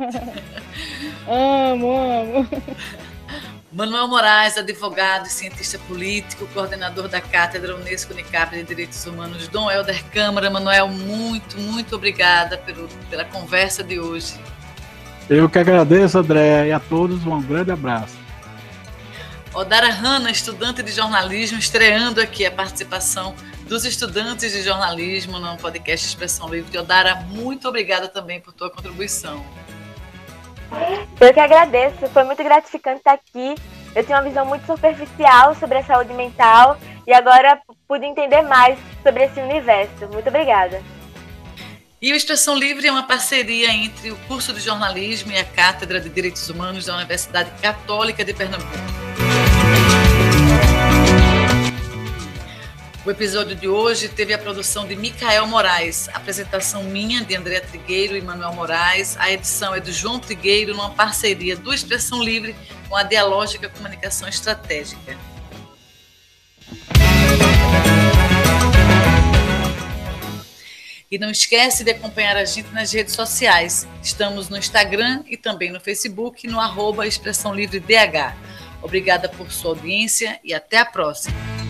[1.29, 2.47] amo, amo.
[3.71, 9.71] Manuel Moraes, advogado e cientista político, coordenador da Cátedra Unesco Unicap de Direitos Humanos, Dom
[9.71, 10.49] Helder Câmara.
[10.49, 14.37] Manuel, muito, muito obrigada pelo, pela conversa de hoje.
[15.29, 18.19] Eu que agradeço, André, e a todos um grande abraço.
[19.53, 23.33] Odara Hanna, estudante de jornalismo, estreando aqui a participação
[23.69, 26.77] dos estudantes de jornalismo no podcast Expressão Livre.
[26.77, 29.45] Odara, muito obrigada também por tua contribuição.
[31.19, 33.55] Eu que agradeço, foi muito gratificante estar aqui.
[33.95, 38.79] Eu tinha uma visão muito superficial sobre a saúde mental e agora pude entender mais
[39.03, 40.07] sobre esse universo.
[40.11, 40.81] Muito obrigada.
[42.01, 45.99] E o Expressão Livre é uma parceria entre o curso de jornalismo e a Cátedra
[45.99, 49.30] de Direitos Humanos da Universidade Católica de Pernambuco.
[53.03, 58.15] O episódio de hoje teve a produção de Micael Moraes, apresentação minha, de André Trigueiro
[58.15, 59.17] e Manuel Moraes.
[59.17, 62.55] A edição é do João Trigueiro, numa parceria do Expressão Livre
[62.87, 65.17] com a Dialógica Comunicação Estratégica.
[71.09, 73.87] E não esquece de acompanhar a gente nas redes sociais.
[74.03, 78.37] Estamos no Instagram e também no Facebook, no arroba Expressão Livre DH.
[78.79, 81.60] Obrigada por sua audiência e até a próxima.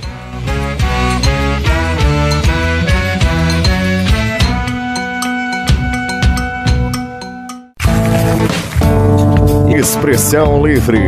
[9.76, 11.06] Expressão Livre.